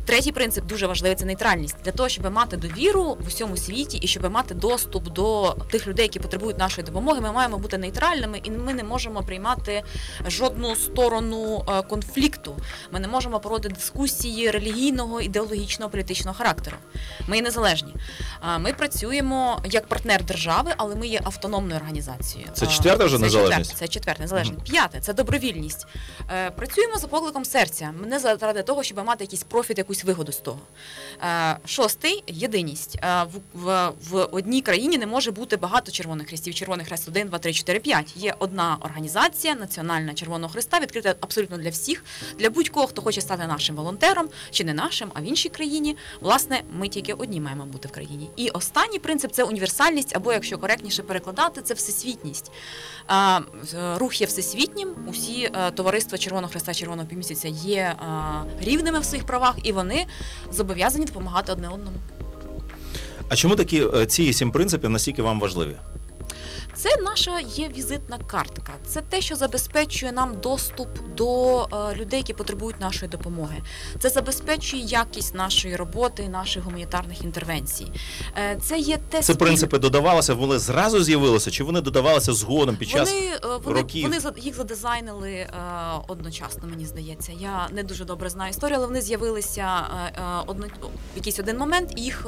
Третій 0.05 0.33
принцип 0.33 0.67
дуже 0.67 0.87
важливий 0.87 1.17
це 1.17 1.25
нейтральність 1.25 1.77
для 1.85 1.93
того, 1.93 2.09
щоб 2.09 2.33
мати 2.33 2.57
довіру 2.57 3.17
в 3.21 3.27
усьому 3.27 3.57
світі 3.57 3.99
і 3.99 4.07
щоб 4.07 4.31
мати 4.31 4.55
доступ 4.55 5.09
до 5.09 5.57
тих 5.71 5.87
людей, 5.87 6.05
які 6.05 6.19
потребують 6.19 6.59
нашої 6.59 6.85
допомоги. 6.87 7.21
Ми 7.21 7.33
маємо 7.33 7.59
бути 7.59 7.79
нейтральними, 7.79 8.41
і 8.45 8.51
ми 8.51 8.75
не 8.75 8.85
можемо 8.85 9.23
приймати 9.23 9.83
жодну 10.27 10.77
сторону 10.77 11.65
е, 11.69 11.83
конфлікту. 11.83 12.57
Ми 12.93 13.01
не 13.01 13.09
можемо 13.09 13.41
проводити 13.41 13.75
дискусії 13.75 14.51
релігійного, 14.51 15.21
ідеологічного, 15.21 15.91
політичного 15.91 16.37
характеру. 16.39 16.77
Ми 17.29 17.37
є 17.37 17.43
незалежні. 17.43 17.95
Ми 18.59 18.73
працюємо 18.73 19.61
як 19.65 19.87
партнер 19.87 20.25
держави, 20.25 20.75
але 20.77 20.95
ми 20.95 21.07
є 21.07 21.21
автономною 21.25 21.77
організацією. 21.81 22.51
Це 22.55 22.67
четверта 22.67 23.05
вже 23.05 23.17
це 23.17 23.23
незалежність? 23.23 23.71
четверте, 23.71 23.87
Це 23.87 23.89
четверте 23.93 24.23
незалежність. 24.23 24.63
П'яте 24.65 25.01
це 25.01 25.13
добровільність. 25.13 25.87
Е, 26.31 26.51
Працюємо 26.51 26.99
за 26.99 27.09
покликом 27.09 27.45
серця. 27.45 27.95
Не 28.07 28.19
заради 28.19 28.63
того, 28.63 28.83
щоб 28.83 29.05
мати 29.05 29.25
якийсь 29.25 29.43
профіт, 29.43 29.79
якусь 29.79 30.05
вигоду 30.05 30.33
з 30.33 30.37
того. 30.37 30.59
Е, 31.23 31.57
Шостий 31.67 32.25
єдиність. 32.27 32.99
В, 33.03 33.29
в, 33.55 33.93
в 34.11 34.29
одній 34.33 34.63
країні 34.63 34.99
не 34.99 35.07
може 35.07 35.31
бути 35.31 35.50
багато 35.57 35.93
червоних 35.93 36.29
хрестів. 36.29 36.55
Червоний 36.55 36.87
хрест 36.87 37.09
1, 37.09 37.29
2, 37.29 37.39
3, 37.39 37.53
4, 37.53 37.81
5. 37.81 38.17
Є 38.17 38.35
одна 38.39 38.77
організація 38.81 39.55
Національна 39.55 40.15
Червоного 40.15 40.53
Хреста, 40.53 40.81
відкрита 40.81 41.15
абсолютно 41.21 41.59
для 41.59 41.71
всіх, 41.71 42.05
для 42.39 42.51
будь-кого, 42.51 42.87
хто 42.87 43.03
хоче 43.03 43.21
стати 43.21 43.47
нашим 43.47 43.77
волонтером, 43.77 44.29
чи 44.51 44.65
не 44.65 44.75
нашим, 44.75 45.11
а 45.15 45.21
в 45.21 45.25
іншій 45.25 45.49
країні. 45.49 45.97
Власне, 46.21 46.63
ми 46.71 46.89
тільки 46.89 47.13
одні 47.13 47.41
маємо 47.41 47.67
бути 47.67 47.89
в 47.89 47.91
країні. 47.91 48.31
І 48.37 48.49
останній 48.51 48.99
принцип 48.99 49.33
це 49.33 49.45
універсальність, 49.45 50.17
або 50.17 50.33
якщо 50.33 50.59
коректніше 50.59 51.03
перекладати, 51.03 51.63
це 51.63 51.75
всесвітність. 51.75 52.51
Е, 53.11 53.41
Рух 53.97 54.21
є 54.21 54.27
всесвітнім. 54.27 54.89
Усі 55.07 55.51
е, 55.55 55.71
товариства 55.71 56.19
Червоного 56.19 56.51
Хреста, 56.51 56.75
Червоного 56.75 57.09
півмісяця 57.09 57.49
є 57.49 57.77
е, 57.79 57.97
рівними 58.61 58.99
в 59.01 59.05
своїх 59.05 59.27
правах, 59.27 59.57
і 59.63 59.73
вони 59.73 60.07
зобов'язані 60.53 61.05
допомагати 61.05 61.53
одне 61.53 61.69
одному. 61.69 61.97
А 63.31 63.37
чому 63.37 63.57
такі 63.57 63.87
е, 63.95 64.07
ці 64.07 64.33
сім 64.33 64.51
принципів 64.51 64.91
настільки 64.91 65.23
вам 65.23 65.41
важливі? 65.41 65.77
Це 66.83 66.89
наша 67.03 67.41
є 67.41 67.69
візитна 67.77 68.19
картка. 68.19 68.73
Це 68.87 69.01
те, 69.01 69.21
що 69.21 69.37
забезпечує 69.37 70.13
нам 70.13 70.41
доступ 70.41 70.89
до 71.17 71.63
е, 71.63 71.95
людей, 71.95 72.19
які 72.19 72.33
потребують 72.33 72.81
нашої 72.81 73.11
допомоги. 73.11 73.63
Це 73.99 74.09
забезпечує 74.09 74.83
якість 74.83 75.35
нашої 75.35 75.77
роботи, 75.77 76.29
наших 76.29 76.63
гуманітарних 76.63 77.25
інтервенцій. 77.25 77.93
Е, 78.37 78.59
це 78.63 78.79
є 78.79 78.97
те 78.97 79.23
Це 79.23 79.35
принципи 79.35 79.79
додавалися, 79.79 80.35
вони 80.35 80.59
зразу 80.59 81.03
з'явилися, 81.03 81.51
чи 81.51 81.65
вони 81.65 81.81
додавалися 81.81 82.33
згодом 82.33 82.77
під 82.77 82.89
час 82.89 83.11
Вони, 83.11 83.27
е, 83.27 83.59
вони, 83.65 83.81
років? 83.81 84.03
вони 84.03 84.19
їх 84.37 84.57
задизайнили 84.57 85.47
одночасно, 86.09 86.69
мені 86.69 86.87
здається. 86.87 87.33
Я 87.41 87.69
не 87.73 87.83
дуже 87.83 88.05
добре 88.05 88.31
знаю 88.31 88.51
історію, 88.51 88.77
але 88.77 88.87
вони 88.87 89.01
з'явилися 89.01 89.69
одно, 90.47 90.67
в 91.15 91.17
якийсь 91.17 91.39
один 91.39 91.59
момент, 91.59 91.99
їх 91.99 92.27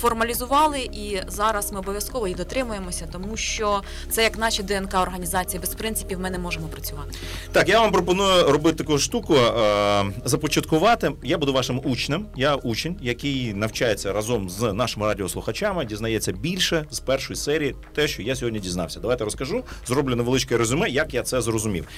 формалізували, 0.00 0.80
і 0.80 1.20
зараз 1.28 1.72
ми 1.72 1.78
обов'язково 1.78 2.28
їх 2.28 2.36
дотримуємося, 2.36 3.08
тому 3.12 3.36
що 3.36 3.80
це 4.10 4.22
як 4.22 4.38
наче 4.38 4.62
ДНК 4.62 4.94
організації. 4.94 5.60
Без 5.60 5.74
принципів 5.74 6.20
ми 6.20 6.30
не 6.30 6.38
можемо 6.38 6.68
працювати. 6.68 7.18
Так, 7.52 7.68
я 7.68 7.80
вам 7.80 7.92
пропоную 7.92 8.52
робити 8.52 8.84
таку 8.84 8.98
штуку, 8.98 9.34
е, 9.34 10.04
започаткувати. 10.24 11.12
Я 11.22 11.38
буду 11.38 11.52
вашим 11.52 11.80
учнем. 11.84 12.26
Я 12.36 12.54
учень, 12.54 12.96
який 13.02 13.54
навчається 13.54 14.12
разом 14.12 14.50
з 14.50 14.72
нашими 14.72 15.06
радіослухачами, 15.06 15.84
дізнається 15.84 16.32
більше 16.32 16.86
з 16.90 17.00
першої 17.00 17.36
серії, 17.36 17.74
те, 17.94 18.08
що 18.08 18.22
я 18.22 18.36
сьогодні 18.36 18.60
дізнався. 18.60 19.00
Давайте 19.00 19.24
розкажу, 19.24 19.64
зроблю 19.86 20.16
невеличке 20.16 20.58
резюме, 20.58 20.88
як 20.88 21.14
я 21.14 21.22
це 21.22 21.40
зрозумів. 21.40 21.88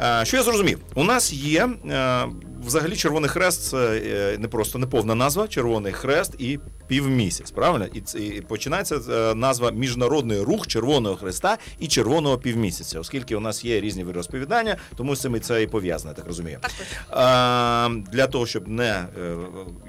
Е, 0.00 0.24
що 0.24 0.36
я 0.36 0.42
зрозумів? 0.42 0.78
У 0.94 1.04
нас 1.04 1.32
є 1.32 1.68
е, 1.90 2.26
взагалі 2.66 2.96
Червоний 2.96 3.30
Хрест, 3.30 3.62
це 3.62 4.02
е, 4.06 4.38
не 4.38 4.48
просто 4.48 4.78
неповна 4.78 5.14
назва, 5.14 5.48
Червоний 5.48 5.92
Хрест 5.92 6.34
і 6.38 6.58
півмісяць. 6.86 7.50
Правильно? 7.50 7.86
І, 7.86 8.22
і 8.26 8.40
починається 8.40 9.00
е, 9.10 9.34
назва 9.34 9.70
Міжнародний 9.70 10.40
рух 10.40 10.66
Червоного 10.66 11.16
Хреста 11.16 11.58
і 11.78 11.88
Червоного 11.88 12.38
півмісяця, 12.38 13.00
оскільки 13.00 13.36
у 13.36 13.40
нас 13.40 13.64
є 13.64 13.80
різні 13.80 14.04
розповідання, 14.04 14.76
тому 14.96 15.16
з 15.16 15.20
цим 15.20 15.36
і 15.36 15.40
це 15.40 15.62
і 15.62 15.66
пов'язано, 15.66 16.10
я 16.10 16.14
так 16.14 16.26
розумію. 16.26 16.58
Так. 16.60 16.72
А, 17.10 17.88
для 18.12 18.26
того, 18.26 18.46
щоб 18.46 18.68
не 18.68 18.84
е, 18.84 19.06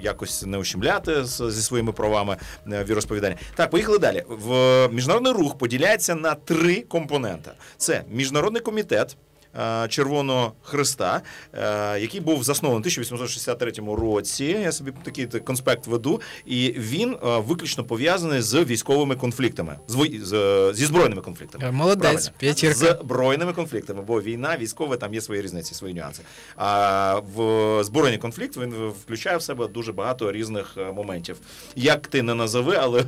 якось 0.00 0.46
не 0.46 0.58
ущемляти 0.58 1.24
зі 1.24 1.62
своїми 1.62 1.92
правами 1.92 2.36
віросповідання. 2.66 3.36
Так, 3.54 3.70
поїхали 3.70 3.98
далі. 3.98 4.24
В 4.28 4.88
міжнародний 4.88 5.32
рух 5.32 5.58
поділяється 5.58 6.14
на 6.14 6.34
три 6.34 6.80
компоненти: 6.80 7.50
це 7.76 8.04
міжнародний 8.10 8.62
комітет. 8.62 9.16
Е, 9.58 9.88
Червоного 9.88 10.52
Христа, 10.62 11.22
е, 11.52 12.00
який 12.00 12.20
був 12.20 12.44
заснований 12.44 12.78
у 12.78 12.80
1863 12.80 13.72
році. 13.96 14.44
Я 14.44 14.72
собі 14.72 14.92
такий 15.02 15.26
конспект 15.26 15.86
веду, 15.86 16.20
і 16.46 16.74
він 16.78 17.12
е, 17.12 17.38
виключно 17.38 17.84
пов'язаний 17.84 18.40
з 18.40 18.64
військовими 18.64 19.16
конфліктами, 19.16 19.76
з, 19.88 19.92
з- 20.22 20.72
зі 20.74 20.86
збройними 20.86 21.22
конфліктами. 21.22 21.70
Молодець, 21.72 22.32
п'ятірка. 22.38 22.74
З 22.78 22.98
збройними 23.02 23.52
конфліктами, 23.52 24.02
бо 24.02 24.22
війна, 24.22 24.56
військове, 24.60 24.96
там 24.96 25.14
є 25.14 25.20
свої 25.20 25.42
різниці, 25.42 25.74
свої 25.74 25.94
нюанси. 25.94 26.22
А 26.56 27.20
в 27.36 27.84
збройний 27.84 28.18
конфлікт 28.18 28.56
він 28.56 28.74
включає 29.04 29.36
в 29.36 29.42
себе 29.42 29.66
дуже 29.68 29.92
багато 29.92 30.32
різних 30.32 30.76
моментів. 30.94 31.36
Як 31.76 32.06
ти 32.06 32.22
не 32.22 32.34
назови, 32.34 32.76
але, 32.80 33.04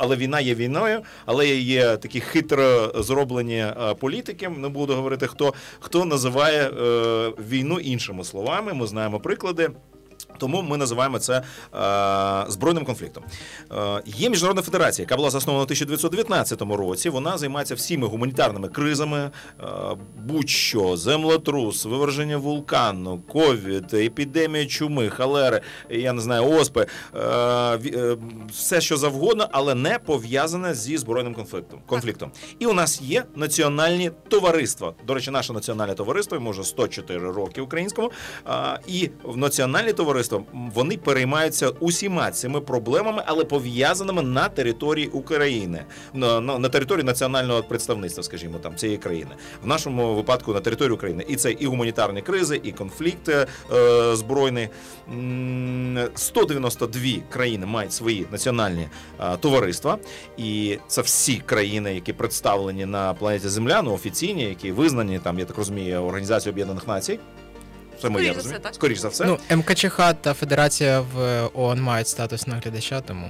але 0.00 0.16
війна 0.16 0.40
є 0.40 0.54
війною, 0.54 1.00
але 1.26 1.46
є 1.48 1.96
такі 1.96 2.20
хитро 2.20 2.92
зроблені 3.02 3.66
політики. 3.98 4.48
Не 4.48 4.68
буду 4.68 4.94
говорити 4.94 5.26
хто, 5.26 5.54
хто 5.80 6.04
називає 6.04 6.68
е, 6.68 6.72
війну 7.48 7.80
іншими 7.80 8.24
словами. 8.24 8.74
Ми 8.74 8.86
знаємо 8.86 9.20
приклади. 9.20 9.70
Тому 10.40 10.62
ми 10.62 10.76
називаємо 10.76 11.18
це 11.18 11.42
е, 11.74 12.50
збройним 12.50 12.84
конфліктом. 12.84 13.24
Е, 13.72 14.02
є 14.06 14.30
міжнародна 14.30 14.62
федерація, 14.62 15.04
яка 15.04 15.16
була 15.16 15.30
заснована 15.30 15.62
в 15.62 15.64
1919 15.64 16.62
році. 16.62 17.10
Вона 17.10 17.38
займається 17.38 17.74
всіми 17.74 18.06
гуманітарними 18.06 18.68
кризами, 18.68 19.30
е, 19.60 19.64
будь-що, 20.16 20.96
землетрус, 20.96 21.84
виверження 21.84 22.36
вулкану, 22.36 23.22
ковід, 23.32 23.94
епідемія 23.94 24.66
чуми, 24.66 25.08
халери, 25.08 25.60
я 25.90 26.12
не 26.12 26.20
знаю, 26.20 26.44
оспи, 26.44 26.86
е, 27.14 27.20
е, 27.20 28.16
все 28.52 28.80
що 28.80 28.96
завгодно, 28.96 29.48
але 29.52 29.74
не 29.74 29.98
пов'язане 29.98 30.74
зі 30.74 30.96
збройним 30.96 31.34
конфліктом. 31.34 31.80
конфліктом. 31.86 32.30
І 32.58 32.66
у 32.66 32.72
нас 32.72 33.02
є 33.02 33.24
національні 33.36 34.10
товариства. 34.28 34.94
До 35.06 35.14
речі, 35.14 35.30
наше 35.30 35.52
національне 35.52 35.94
товариство 35.94 36.36
йому 36.36 36.50
вже 36.50 36.64
104 36.64 37.32
роки 37.32 37.60
українському. 37.60 38.10
А, 38.44 38.78
і 38.86 39.10
в 39.24 39.36
національні 39.36 39.92
товариства 39.92 40.29
м, 40.36 40.70
вони 40.74 40.96
переймаються 40.96 41.68
усіма 41.68 42.30
цими 42.30 42.60
проблемами, 42.60 43.22
але 43.26 43.44
пов'язаними 43.44 44.22
на 44.22 44.48
території 44.48 45.06
України, 45.06 45.84
на, 46.14 46.40
на, 46.40 46.58
на 46.58 46.68
території 46.68 47.04
національного 47.04 47.62
представництва, 47.62 48.22
скажімо, 48.22 48.58
там 48.58 48.76
цієї 48.76 48.98
країни. 48.98 49.30
В 49.62 49.66
нашому 49.66 50.14
випадку 50.14 50.52
на 50.52 50.60
території 50.60 50.94
України. 50.94 51.24
І 51.28 51.36
це 51.36 51.52
і 51.52 51.66
гуманітарні 51.66 52.22
кризи, 52.22 52.60
і 52.62 52.72
конфлікти 52.72 53.46
е, 53.72 54.16
збройні. 54.16 54.68
М, 55.12 55.98
192 56.14 57.02
країни 57.30 57.66
мають 57.66 57.92
свої 57.92 58.26
національні 58.32 58.88
е, 59.20 59.36
товариства, 59.36 59.98
і 60.36 60.78
це 60.86 61.02
всі 61.02 61.36
країни, 61.46 61.94
які 61.94 62.12
представлені 62.12 62.86
на 62.86 63.14
планеті 63.14 63.48
Земля, 63.48 63.82
ну 63.82 63.92
офіційні, 63.94 64.42
які 64.44 64.72
визнані 64.72 65.18
там, 65.18 65.38
я 65.38 65.44
так 65.44 65.56
розумію, 65.58 66.02
Організацією 66.02 66.54
Об'єднаних 66.54 66.88
Націй. 66.88 67.18
Це 68.02 68.08
моє 68.08 68.24
Скоріш 68.24 68.32
за 68.32 68.36
розуміння. 68.36 68.58
все, 68.58 68.62
так. 68.64 68.74
Скоріш 68.74 68.98
за 68.98 69.08
все. 69.08 69.24
Ну, 69.24 69.38
МКЧХ 69.56 69.96
та 70.20 70.34
Федерація 70.34 71.00
в 71.00 71.48
ООН 71.54 71.82
мають 71.82 72.08
статус 72.08 72.46
наглядача, 72.46 73.00
тому 73.00 73.26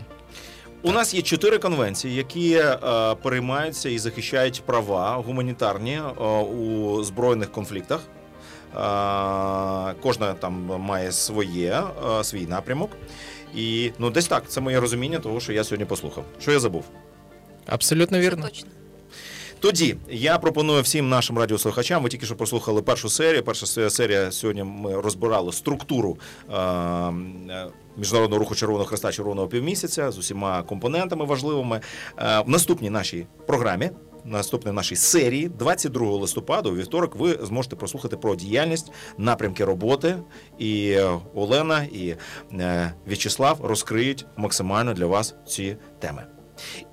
У 0.83 0.93
нас 0.93 1.15
є 1.15 1.23
чотири 1.23 1.59
конвенції, 1.59 2.15
які 2.15 2.55
е, 2.55 2.77
переймаються 3.23 3.89
і 3.89 3.99
захищають 3.99 4.63
права 4.67 5.15
гуманітарні 5.27 5.93
е, 6.21 6.23
у 6.43 7.03
збройних 7.05 7.53
конфліктах. 7.53 8.01
Е, 8.01 9.95
кожна 10.03 10.35
там 10.41 10.53
має 10.79 11.13
своє, 11.13 11.83
е, 12.21 12.25
свій 12.25 12.47
напрямок. 12.47 12.91
І 13.55 13.93
ну, 13.99 14.11
десь 14.11 14.27
так, 14.27 14.43
це 14.49 14.61
моє 14.61 14.81
розуміння 14.81 15.19
того, 15.19 15.41
що 15.41 15.53
я 15.53 15.65
сьогодні 15.65 15.85
послухав. 15.87 16.25
Що 16.41 16.53
я 16.53 16.61
забув? 16.61 16.85
Абсолютно 17.67 18.17
Це 18.19 18.23
вірно. 18.23 18.49
точно. 18.49 18.69
Тоді 19.61 19.97
я 20.11 20.39
пропоную 20.39 20.83
всім 20.83 21.09
нашим 21.09 21.39
радіослухачам. 21.39 22.03
Ви 22.03 22.09
тільки 22.09 22.27
що 22.27 22.37
прослухали 22.37 22.83
першу 22.83 23.09
серію. 23.09 23.43
Перша 23.43 23.91
серія 23.91 24.33
сьогодні 24.33 24.65
ми 24.65 25.01
розбирали 25.01 25.53
структуру 25.53 26.19
е, 26.51 27.13
міжнародного 27.97 28.39
руху 28.39 28.55
Червоного 28.55 28.89
Хреста 28.89 29.13
Червоного 29.13 29.49
півмісяця 29.49 30.11
з 30.11 30.19
усіма 30.19 30.63
компонентами 30.63 31.25
важливими. 31.25 31.81
Е, 32.19 32.41
в 32.47 32.49
наступній 32.49 32.91
нашій 32.91 33.27
програмі. 33.47 33.91
Наступної 34.25 34.77
нашій 34.77 34.97
серії, 34.97 35.49
22 35.49 36.11
листопада, 36.11 36.71
у 36.71 36.75
вівторок, 36.75 37.17
ви 37.17 37.39
зможете 37.43 37.77
прослухати 37.77 38.17
про 38.17 38.37
діяльність, 38.37 38.93
напрямки 39.19 39.65
роботи. 39.65 40.17
І 40.59 40.99
Олена 41.35 41.87
і 41.93 42.17
е, 42.53 42.93
В'ячеслав 43.07 43.61
розкриють 43.63 44.27
максимально 44.37 44.95
для 44.95 45.07
вас 45.07 45.35
ці 45.47 45.77
теми. 45.99 46.40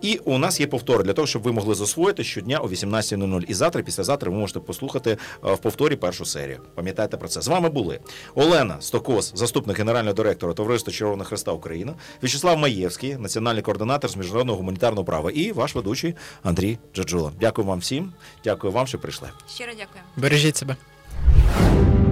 І 0.02 0.18
у 0.26 0.38
нас 0.38 0.60
є 0.60 0.68
повтори 0.68 1.04
для 1.04 1.14
того, 1.14 1.28
щоб 1.28 1.42
ви 1.42 1.52
могли 1.52 1.76
засвоїти 1.76 2.24
щодня 2.24 2.60
о 2.60 2.68
18.00. 2.68 3.44
І 3.48 3.54
завтра, 3.54 3.82
післязавтра 3.82 4.32
ви 4.32 4.38
можете 4.38 4.60
послухати 4.60 5.18
е, 5.46 5.54
в 5.54 5.58
повторі 5.58 5.96
першу 5.96 6.26
серію. 6.26 6.60
Пам'ятайте 6.76 7.18
про 7.18 7.28
це. 7.28 7.42
З 7.42 7.48
вами 7.48 7.70
були 7.70 8.00
Олена 8.36 8.78
Стокос, 8.80 9.32
заступник 9.36 9.78
генерального 9.78 10.14
директора 10.14 10.54
Товариства 10.54 10.94
Червоного 10.94 11.28
Хреста 11.28 11.52
Україна, 11.52 11.94
В'ячеслав 12.22 12.58
Маєвський, 12.58 13.16
національний 13.16 13.62
координатор 13.62 14.10
з 14.10 14.16
міжнародного 14.16 14.58
гуманітарного 14.58 15.06
права, 15.06 15.32
і 15.32 15.52
ваш 15.52 15.76
ведучий 15.76 16.16
Андрій 16.44 16.78
Джаджула. 16.96 17.32
Дякую 17.40 17.68
вам 17.68 17.80
всім. 17.80 18.14
Дякую 18.44 18.74
вам, 18.74 18.88
що 18.88 19.00
прийшли. 19.00 19.30
Щиро 19.56 19.72
дякую. 19.72 20.04
Бережіть 20.18 20.58
себе. 20.58 20.76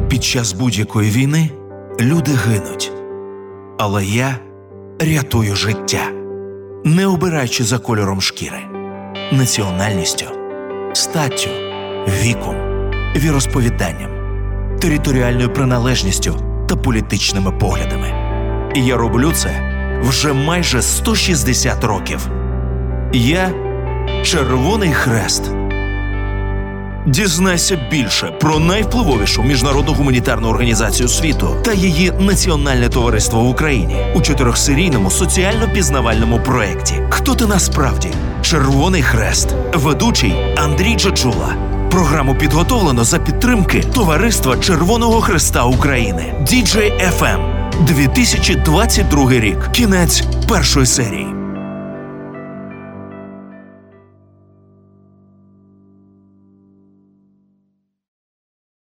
Під 0.10 0.24
час 0.24 0.54
будь-якої 0.54 1.12
війни 1.12 1.50
люди 2.00 2.32
гинуть. 2.32 2.92
Але 3.78 4.06
я 4.06 4.40
рятую 5.00 5.56
життя, 5.56 6.12
не 6.86 7.08
обираючи 7.08 7.64
за 7.64 7.78
кольором 7.78 8.22
шкіри, 8.22 8.60
національністю, 9.32 10.26
статтю, 10.94 11.50
віком, 12.08 12.56
віросповіданням, 13.16 14.10
територіальною 14.82 15.54
приналежністю 15.54 16.38
та 16.70 16.76
політичними 16.76 17.52
поглядами. 17.52 18.08
І 18.76 18.86
я 18.86 18.98
роблю 18.98 19.32
це 19.32 19.50
вже 20.02 20.34
майже 20.34 20.82
160 20.82 21.84
років. 21.84 22.30
Я 23.14 23.50
Червоний 24.24 24.94
Хрест. 24.94 25.52
Дізнайся 27.08 27.80
більше 27.92 28.28
про 28.28 28.60
найвпливовішу 28.60 29.44
міжнародну 29.44 29.94
гуманітарну 29.94 30.48
організацію 30.48 31.10
світу 31.10 31.56
та 31.64 31.74
її 31.74 32.12
національне 32.20 32.90
товариство 32.90 33.44
в 33.44 33.50
Україні 33.50 33.98
у 34.16 34.22
чотирьохсерійному 34.22 35.12
соціально-пізнавальному 35.12 36.40
проєкті. 36.40 37.02
Хто 37.10 37.36
ти 37.36 37.46
насправді? 37.46 38.10
Червоний 38.42 39.02
Хрест, 39.02 39.48
ведучий 39.74 40.34
Андрій 40.58 40.96
Джаджула. 40.96 41.56
Програму 41.92 42.36
підготовлено 42.36 43.04
за 43.04 43.20
підтримки 43.20 43.84
Товариства 43.94 44.58
Червоного 44.58 45.22
Хреста 45.22 45.64
України. 45.64 46.34
DJ 46.42 46.78
FM 47.20 47.40
2022 47.86 49.32
рік. 49.32 49.70
Кінець 49.72 50.24
першої 50.50 50.86
серії. 50.86 51.45